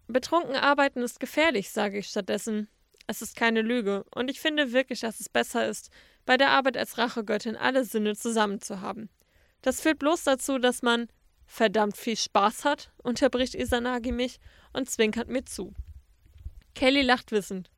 Betrunken 0.09 0.57
arbeiten 0.57 1.01
ist 1.03 1.21
gefährlich, 1.21 1.71
sage 1.71 1.99
ich 1.99 2.09
stattdessen. 2.09 2.69
Es 3.07 3.23
ist 3.23 3.37
keine 3.37 3.63
Lüge, 3.63 4.05
und 4.15 4.31
ich 4.31 4.41
finde 4.41 4.73
wirklich, 4.73 5.01
dass 5.01 5.21
es 5.21 5.29
besser 5.29 5.67
ist, 5.67 5.91
bei 6.25 6.37
der 6.37 6.51
Arbeit 6.51 6.77
als 6.77 6.99
Rachegöttin 6.99 7.57
alle 7.57 7.85
Sinne 7.85 8.17
zusammen 8.17 8.61
zu 8.61 8.81
haben. 8.81 9.11
Das 9.61 9.81
führt 9.81 9.99
bloß 9.99 10.25
dazu, 10.25 10.59
dass 10.59 10.83
man 10.83 11.09
verdammt 11.47 11.97
viel 11.97 12.17
Spaß 12.17 12.65
hat, 12.65 12.91
unterbricht 13.03 13.55
Isanagi 13.55 14.13
mich 14.13 14.39
und 14.73 14.89
zwinkert 14.89 15.29
mir 15.29 15.45
zu. 15.45 15.75
Kelly 16.75 17.03
lacht 17.03 17.33
wissend. 17.33 17.71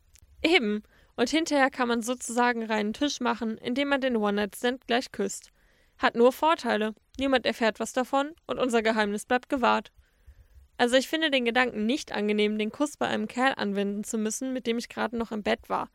Eben, 0.43 0.83
und 1.17 1.31
hinterher 1.31 1.71
kann 1.71 1.89
man 1.89 2.03
sozusagen 2.03 2.65
reinen 2.65 2.93
Tisch 2.93 3.21
machen, 3.21 3.57
indem 3.59 3.89
man 3.89 4.01
den 4.01 4.17
One-Night-Stand 4.17 4.87
gleich 4.87 5.11
küsst. 5.13 5.51
Hat 5.99 6.17
nur 6.17 6.33
Vorteile. 6.33 6.95
Niemand 7.19 7.47
erfährt 7.47 7.81
was 7.81 7.93
davon 7.93 8.33
und 8.47 8.59
unser 8.59 8.83
Geheimnis 8.83 9.27
bleibt 9.27 9.49
gewahrt. 9.49 9.93
Also 10.77 10.97
ich 10.97 11.09
finde 11.09 11.31
den 11.31 11.45
Gedanken 11.45 11.87
nicht 11.87 12.13
angenehm, 12.13 12.59
den 12.59 12.73
Kuss 12.73 12.97
bei 12.97 13.07
einem 13.07 13.29
Kerl 13.29 13.55
anwenden 13.57 14.03
zu 14.03 14.19
müssen, 14.19 14.53
mit 14.53 14.67
dem 14.67 14.79
ich 14.79 14.89
gerade 14.89 15.17
noch 15.17 15.31
im 15.31 15.43
Bett 15.43 15.69
war. 15.69 15.89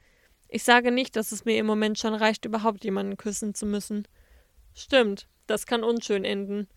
Ich 0.48 0.64
sage 0.64 0.92
nicht, 0.92 1.16
dass 1.16 1.32
es 1.32 1.46
mir 1.46 1.58
im 1.58 1.66
Moment 1.66 2.00
schon 2.00 2.14
reicht, 2.14 2.46
überhaupt 2.46 2.84
jemanden 2.84 3.18
küssen 3.18 3.54
zu 3.54 3.66
müssen. 3.66 4.08
Stimmt, 4.74 5.28
das 5.48 5.66
kann 5.66 5.84
unschön 5.84 6.24
enden. 6.24 6.68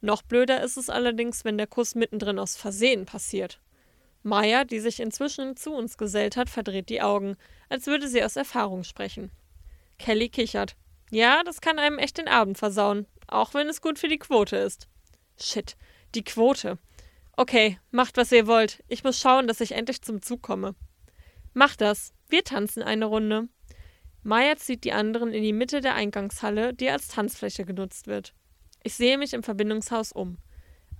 Noch 0.00 0.22
blöder 0.22 0.62
ist 0.62 0.76
es 0.76 0.88
allerdings, 0.88 1.44
wenn 1.44 1.58
der 1.58 1.66
Kuss 1.66 1.94
mittendrin 1.94 2.38
aus 2.38 2.56
Versehen 2.56 3.04
passiert. 3.04 3.60
Maya, 4.22 4.64
die 4.64 4.80
sich 4.80 5.00
inzwischen 5.00 5.56
zu 5.56 5.72
uns 5.72 5.98
gesellt 5.98 6.36
hat, 6.36 6.48
verdreht 6.48 6.88
die 6.88 7.02
Augen, 7.02 7.36
als 7.68 7.86
würde 7.86 8.08
sie 8.08 8.22
aus 8.22 8.36
Erfahrung 8.36 8.84
sprechen. 8.84 9.30
Kelly 9.98 10.28
kichert. 10.28 10.76
Ja, 11.10 11.42
das 11.44 11.60
kann 11.60 11.78
einem 11.78 11.98
echt 11.98 12.18
den 12.18 12.28
Abend 12.28 12.58
versauen, 12.58 13.06
auch 13.26 13.54
wenn 13.54 13.68
es 13.68 13.80
gut 13.80 13.98
für 13.98 14.08
die 14.08 14.18
Quote 14.18 14.56
ist. 14.56 14.88
Shit, 15.40 15.76
die 16.14 16.24
Quote. 16.24 16.78
Okay, 17.32 17.78
macht, 17.90 18.16
was 18.16 18.32
ihr 18.32 18.46
wollt. 18.46 18.82
Ich 18.88 19.04
muss 19.04 19.20
schauen, 19.20 19.46
dass 19.46 19.60
ich 19.60 19.72
endlich 19.72 20.02
zum 20.02 20.22
Zug 20.22 20.42
komme. 20.42 20.74
Macht 21.54 21.80
das. 21.80 22.12
Wir 22.28 22.44
tanzen 22.44 22.82
eine 22.82 23.06
Runde. 23.06 23.48
Maya 24.22 24.56
zieht 24.56 24.84
die 24.84 24.92
anderen 24.92 25.32
in 25.32 25.42
die 25.42 25.52
Mitte 25.52 25.80
der 25.80 25.94
Eingangshalle, 25.94 26.74
die 26.74 26.90
als 26.90 27.08
Tanzfläche 27.08 27.64
genutzt 27.64 28.06
wird. 28.06 28.34
Ich 28.82 28.94
sehe 28.94 29.16
mich 29.16 29.32
im 29.32 29.42
Verbindungshaus 29.42 30.12
um. 30.12 30.38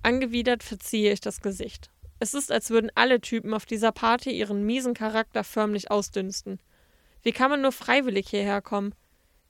Angewidert 0.01 0.63
verziehe 0.63 1.11
ich 1.11 1.19
das 1.19 1.41
Gesicht. 1.41 1.91
Es 2.19 2.33
ist, 2.33 2.51
als 2.51 2.69
würden 2.69 2.91
alle 2.95 3.21
Typen 3.21 3.53
auf 3.53 3.65
dieser 3.65 3.91
Party 3.91 4.31
ihren 4.31 4.65
miesen 4.65 4.93
Charakter 4.93 5.43
förmlich 5.43 5.91
ausdünsten. 5.91 6.59
Wie 7.21 7.31
kann 7.31 7.49
man 7.49 7.61
nur 7.61 7.71
freiwillig 7.71 8.29
hierher 8.29 8.61
kommen? 8.61 8.95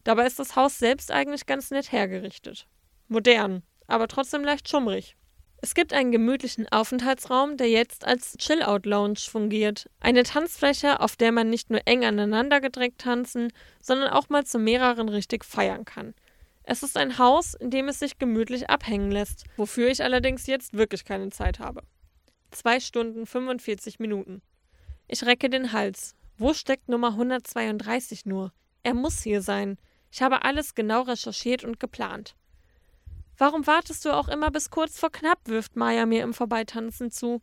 Dabei 0.09 0.25
ist 0.25 0.39
das 0.39 0.55
Haus 0.55 0.79
selbst 0.79 1.11
eigentlich 1.11 1.45
ganz 1.45 1.69
nett 1.69 1.91
hergerichtet. 1.91 2.65
Modern, 3.09 3.61
aber 3.85 4.07
trotzdem 4.07 4.43
leicht 4.43 4.67
schummrig. 4.67 5.15
Es 5.61 5.75
gibt 5.75 5.93
einen 5.93 6.11
gemütlichen 6.11 6.67
Aufenthaltsraum, 6.67 7.57
der 7.57 7.69
jetzt 7.69 8.07
als 8.07 8.35
Chill-Out-Lounge 8.37 9.19
fungiert. 9.19 9.87
Eine 9.99 10.23
Tanzfläche, 10.23 10.99
auf 10.99 11.15
der 11.15 11.31
man 11.31 11.51
nicht 11.51 11.69
nur 11.69 11.81
eng 11.85 12.05
aneinander 12.05 12.59
gedrängt 12.59 12.97
tanzen, 12.97 13.53
sondern 13.83 14.09
auch 14.09 14.29
mal 14.29 14.47
zu 14.47 14.57
mehreren 14.57 15.09
richtig 15.09 15.45
feiern 15.45 15.85
kann. 15.85 16.15
Es 16.63 16.81
ist 16.81 16.97
ein 16.97 17.19
Haus, 17.19 17.53
in 17.53 17.69
dem 17.69 17.87
es 17.87 17.99
sich 17.99 18.17
gemütlich 18.17 18.67
abhängen 18.67 19.11
lässt, 19.11 19.43
wofür 19.57 19.89
ich 19.89 20.01
allerdings 20.03 20.47
jetzt 20.47 20.73
wirklich 20.73 21.05
keine 21.05 21.29
Zeit 21.29 21.59
habe. 21.59 21.83
Zwei 22.49 22.79
Stunden 22.79 23.27
45 23.27 23.99
Minuten. 23.99 24.41
Ich 25.07 25.23
recke 25.23 25.51
den 25.51 25.71
Hals. 25.71 26.15
Wo 26.39 26.55
steckt 26.55 26.89
Nummer 26.89 27.09
132 27.09 28.25
nur? 28.25 28.51
Er 28.81 28.95
muss 28.95 29.21
hier 29.21 29.43
sein. 29.43 29.77
Ich 30.11 30.21
habe 30.21 30.43
alles 30.43 30.75
genau 30.75 31.01
recherchiert 31.01 31.63
und 31.63 31.79
geplant. 31.79 32.35
Warum 33.37 33.65
wartest 33.67 34.03
du 34.05 34.11
auch 34.11 34.27
immer 34.27 34.51
bis 34.51 34.69
kurz 34.69 34.99
vor 34.99 35.11
knapp, 35.11 35.39
wirft 35.45 35.75
Maya 35.75 36.05
mir 36.05 36.23
im 36.23 36.33
Vorbeitanzen 36.33 37.11
zu. 37.11 37.41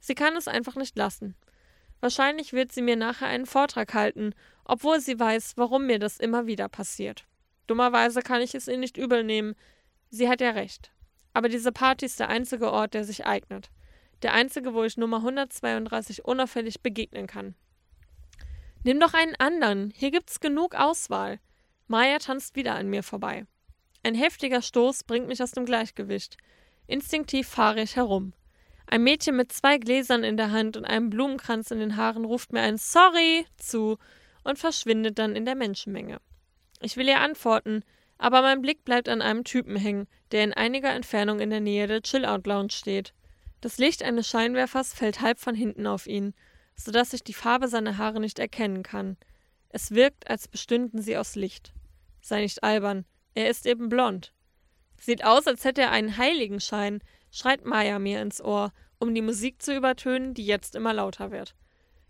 Sie 0.00 0.14
kann 0.14 0.36
es 0.36 0.48
einfach 0.48 0.76
nicht 0.76 0.96
lassen. 0.96 1.34
Wahrscheinlich 2.00 2.52
wird 2.52 2.72
sie 2.72 2.82
mir 2.82 2.96
nachher 2.96 3.26
einen 3.26 3.46
Vortrag 3.46 3.92
halten, 3.94 4.34
obwohl 4.64 5.00
sie 5.00 5.18
weiß, 5.18 5.54
warum 5.56 5.86
mir 5.86 5.98
das 5.98 6.18
immer 6.18 6.46
wieder 6.46 6.68
passiert. 6.68 7.26
Dummerweise 7.66 8.22
kann 8.22 8.42
ich 8.42 8.54
es 8.54 8.68
ihr 8.68 8.78
nicht 8.78 8.96
übel 8.96 9.24
nehmen. 9.24 9.54
Sie 10.10 10.28
hat 10.28 10.40
ja 10.40 10.50
recht. 10.50 10.92
Aber 11.34 11.48
diese 11.48 11.72
Party 11.72 12.06
ist 12.06 12.20
der 12.20 12.28
einzige 12.28 12.72
Ort, 12.72 12.94
der 12.94 13.04
sich 13.04 13.26
eignet. 13.26 13.70
Der 14.22 14.32
einzige, 14.32 14.72
wo 14.72 14.84
ich 14.84 14.96
Nummer 14.96 15.18
132 15.18 16.24
unauffällig 16.24 16.80
begegnen 16.80 17.26
kann. 17.26 17.54
Nimm 18.84 19.00
doch 19.00 19.14
einen 19.14 19.34
anderen. 19.36 19.90
Hier 19.90 20.10
gibt's 20.10 20.40
genug 20.40 20.74
Auswahl. 20.74 21.40
Maya 21.88 22.18
tanzt 22.18 22.56
wieder 22.56 22.74
an 22.74 22.88
mir 22.88 23.02
vorbei. 23.02 23.46
Ein 24.02 24.14
heftiger 24.14 24.62
Stoß 24.62 25.04
bringt 25.04 25.28
mich 25.28 25.42
aus 25.42 25.52
dem 25.52 25.66
Gleichgewicht. 25.66 26.36
Instinktiv 26.86 27.48
fahre 27.48 27.82
ich 27.82 27.96
herum. 27.96 28.32
Ein 28.86 29.02
Mädchen 29.02 29.36
mit 29.36 29.52
zwei 29.52 29.78
Gläsern 29.78 30.22
in 30.22 30.36
der 30.36 30.52
Hand 30.52 30.76
und 30.76 30.84
einem 30.84 31.10
Blumenkranz 31.10 31.70
in 31.70 31.80
den 31.80 31.96
Haaren 31.96 32.24
ruft 32.24 32.52
mir 32.52 32.60
ein 32.60 32.76
Sorry 32.76 33.46
zu 33.56 33.98
und 34.44 34.58
verschwindet 34.58 35.18
dann 35.18 35.34
in 35.34 35.44
der 35.44 35.56
Menschenmenge. 35.56 36.20
Ich 36.80 36.96
will 36.96 37.08
ihr 37.08 37.20
antworten, 37.20 37.82
aber 38.18 38.42
mein 38.42 38.62
Blick 38.62 38.84
bleibt 38.84 39.08
an 39.08 39.22
einem 39.22 39.44
Typen 39.44 39.76
hängen, 39.76 40.06
der 40.30 40.44
in 40.44 40.54
einiger 40.54 40.92
Entfernung 40.92 41.40
in 41.40 41.50
der 41.50 41.60
Nähe 41.60 41.86
der 41.86 42.02
Chill-Out-Lounge 42.02 42.70
steht. 42.70 43.12
Das 43.60 43.78
Licht 43.78 44.02
eines 44.02 44.28
Scheinwerfers 44.28 44.94
fällt 44.94 45.20
halb 45.20 45.40
von 45.40 45.54
hinten 45.54 45.86
auf 45.86 46.06
ihn, 46.06 46.34
so 46.76 46.92
dass 46.92 47.12
ich 47.12 47.24
die 47.24 47.34
Farbe 47.34 47.68
seiner 47.68 47.98
Haare 47.98 48.20
nicht 48.20 48.38
erkennen 48.38 48.82
kann. 48.82 49.16
Es 49.68 49.90
wirkt, 49.90 50.30
als 50.30 50.46
bestünden 50.46 51.02
sie 51.02 51.16
aus 51.16 51.34
Licht. 51.34 51.72
Sei 52.26 52.40
nicht 52.40 52.64
albern, 52.64 53.04
er 53.34 53.48
ist 53.48 53.66
eben 53.66 53.88
blond. 53.88 54.32
Sieht 54.98 55.24
aus, 55.24 55.46
als 55.46 55.64
hätte 55.64 55.82
er 55.82 55.92
einen 55.92 56.16
Heiligenschein, 56.16 56.98
schreit 57.30 57.64
Maya 57.64 58.00
mir 58.00 58.20
ins 58.20 58.42
Ohr, 58.42 58.72
um 58.98 59.14
die 59.14 59.22
Musik 59.22 59.62
zu 59.62 59.76
übertönen, 59.76 60.34
die 60.34 60.44
jetzt 60.44 60.74
immer 60.74 60.92
lauter 60.92 61.30
wird. 61.30 61.54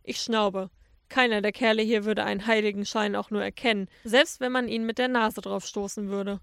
Ich 0.03 0.23
schnaube. 0.23 0.71
Keiner 1.11 1.43
der 1.43 1.53
Kerle 1.53 1.83
hier 1.83 2.07
würde 2.07 2.25
einen 2.25 2.47
Heiligenschein 2.47 3.15
auch 3.15 3.29
nur 3.29 3.45
erkennen, 3.45 3.91
selbst 4.05 4.41
wenn 4.41 4.53
man 4.53 4.69
ihn 4.69 4.87
mit 4.87 4.97
der 4.97 5.09
Nase 5.09 5.43
drauf 5.43 5.67
stoßen 5.67 6.09
würde. 6.09 6.41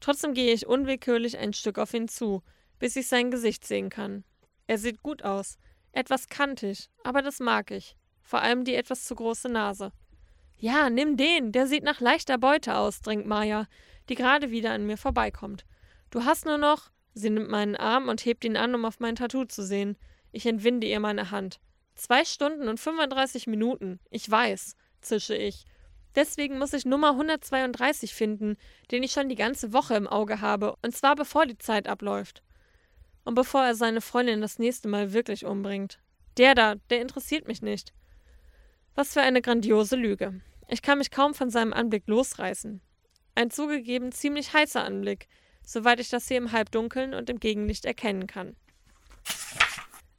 Trotzdem 0.00 0.34
gehe 0.34 0.52
ich 0.52 0.66
unwillkürlich 0.66 1.38
ein 1.38 1.54
Stück 1.54 1.78
auf 1.78 1.94
ihn 1.94 2.08
zu, 2.08 2.42
bis 2.78 2.94
ich 2.94 3.08
sein 3.08 3.30
Gesicht 3.30 3.66
sehen 3.66 3.88
kann. 3.88 4.22
Er 4.66 4.76
sieht 4.76 5.02
gut 5.02 5.22
aus. 5.22 5.56
Etwas 5.92 6.28
kantig, 6.28 6.90
aber 7.04 7.22
das 7.22 7.40
mag 7.40 7.70
ich. 7.70 7.96
Vor 8.20 8.42
allem 8.42 8.64
die 8.64 8.74
etwas 8.74 9.06
zu 9.06 9.14
große 9.14 9.48
Nase. 9.48 9.92
Ja, 10.60 10.90
nimm 10.90 11.16
den, 11.16 11.52
der 11.52 11.68
sieht 11.68 11.84
nach 11.84 12.00
leichter 12.00 12.36
Beute 12.36 12.76
aus, 12.76 13.00
drängt 13.00 13.26
Maya, 13.26 13.66
die 14.08 14.16
gerade 14.16 14.50
wieder 14.50 14.72
an 14.72 14.86
mir 14.86 14.96
vorbeikommt. 14.96 15.64
Du 16.10 16.24
hast 16.24 16.46
nur 16.46 16.58
noch. 16.58 16.90
Sie 17.14 17.30
nimmt 17.30 17.48
meinen 17.48 17.76
Arm 17.76 18.08
und 18.08 18.24
hebt 18.24 18.44
ihn 18.44 18.56
an, 18.56 18.74
um 18.74 18.84
auf 18.84 19.00
mein 19.00 19.16
Tattoo 19.16 19.44
zu 19.44 19.64
sehen. 19.64 19.96
Ich 20.32 20.46
entwinde 20.46 20.86
ihr 20.86 21.00
meine 21.00 21.30
Hand. 21.30 21.60
Zwei 21.94 22.24
Stunden 22.24 22.68
und 22.68 22.78
35 22.78 23.46
Minuten. 23.46 24.00
Ich 24.10 24.28
weiß, 24.28 24.76
zische 25.00 25.36
ich. 25.36 25.64
Deswegen 26.14 26.58
muss 26.58 26.72
ich 26.72 26.84
Nummer 26.84 27.10
132 27.10 28.14
finden, 28.14 28.56
den 28.90 29.02
ich 29.02 29.12
schon 29.12 29.28
die 29.28 29.36
ganze 29.36 29.72
Woche 29.72 29.94
im 29.94 30.08
Auge 30.08 30.40
habe, 30.40 30.74
und 30.82 30.94
zwar 30.96 31.14
bevor 31.14 31.46
die 31.46 31.58
Zeit 31.58 31.88
abläuft. 31.88 32.42
Und 33.24 33.34
bevor 33.34 33.62
er 33.62 33.74
seine 33.74 34.00
Freundin 34.00 34.40
das 34.40 34.58
nächste 34.58 34.88
Mal 34.88 35.12
wirklich 35.12 35.44
umbringt. 35.44 36.00
Der 36.36 36.54
da, 36.54 36.74
der 36.90 37.00
interessiert 37.00 37.46
mich 37.46 37.62
nicht. 37.62 37.92
Was 38.98 39.12
für 39.12 39.20
eine 39.20 39.40
grandiose 39.40 39.94
Lüge. 39.94 40.40
Ich 40.66 40.82
kann 40.82 40.98
mich 40.98 41.12
kaum 41.12 41.32
von 41.32 41.50
seinem 41.50 41.72
Anblick 41.72 42.08
losreißen. 42.08 42.80
Ein 43.36 43.50
zugegeben 43.52 44.10
ziemlich 44.10 44.52
heißer 44.52 44.82
Anblick, 44.82 45.28
soweit 45.64 46.00
ich 46.00 46.08
das 46.08 46.26
hier 46.26 46.38
im 46.38 46.50
Halbdunkeln 46.50 47.14
und 47.14 47.30
im 47.30 47.38
Gegenlicht 47.38 47.84
erkennen 47.84 48.26
kann. 48.26 48.56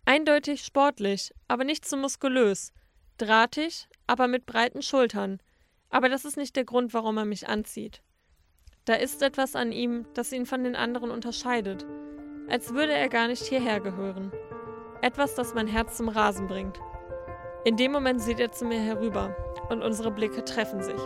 Eindeutig 0.06 0.64
sportlich, 0.64 1.34
aber 1.50 1.66
nicht 1.66 1.84
zu 1.84 1.90
so 1.90 1.98
muskulös. 1.98 2.72
Drahtig, 3.18 3.90
aber 4.08 4.30
mit 4.30 4.46
breiten 4.46 4.82
Schultern. 4.82 5.42
Aber 5.90 6.08
das 6.08 6.24
ist 6.24 6.38
nicht 6.38 6.56
der 6.56 6.64
Grund, 6.64 6.94
warum 6.94 7.18
er 7.18 7.26
mich 7.26 7.50
anzieht. 7.50 8.02
Da 8.86 8.94
ist 8.94 9.22
etwas 9.22 9.58
an 9.58 9.74
ihm, 9.74 10.06
das 10.14 10.32
ihn 10.32 10.46
von 10.46 10.64
den 10.64 10.78
anderen 10.78 11.12
unterscheidet. 11.12 11.86
Als 12.48 12.74
würde 12.74 12.94
er 12.94 13.10
gar 13.10 13.28
nicht 13.28 13.44
hierher 13.44 13.82
gehören. 13.82 14.32
Etwas, 15.02 15.36
das 15.36 15.54
mein 15.54 15.68
Herz 15.68 15.98
zum 15.98 16.08
Rasen 16.08 16.48
bringt. 16.48 16.80
In 17.66 17.76
dem 17.76 17.92
Moment 17.92 18.22
sieht 18.22 18.40
er 18.40 18.52
zu 18.52 18.66
mir 18.66 18.80
herüber 18.80 19.36
und 19.70 19.84
unsere 19.84 20.12
Blicke 20.12 20.46
treffen 20.46 20.82
sich. 20.82 21.02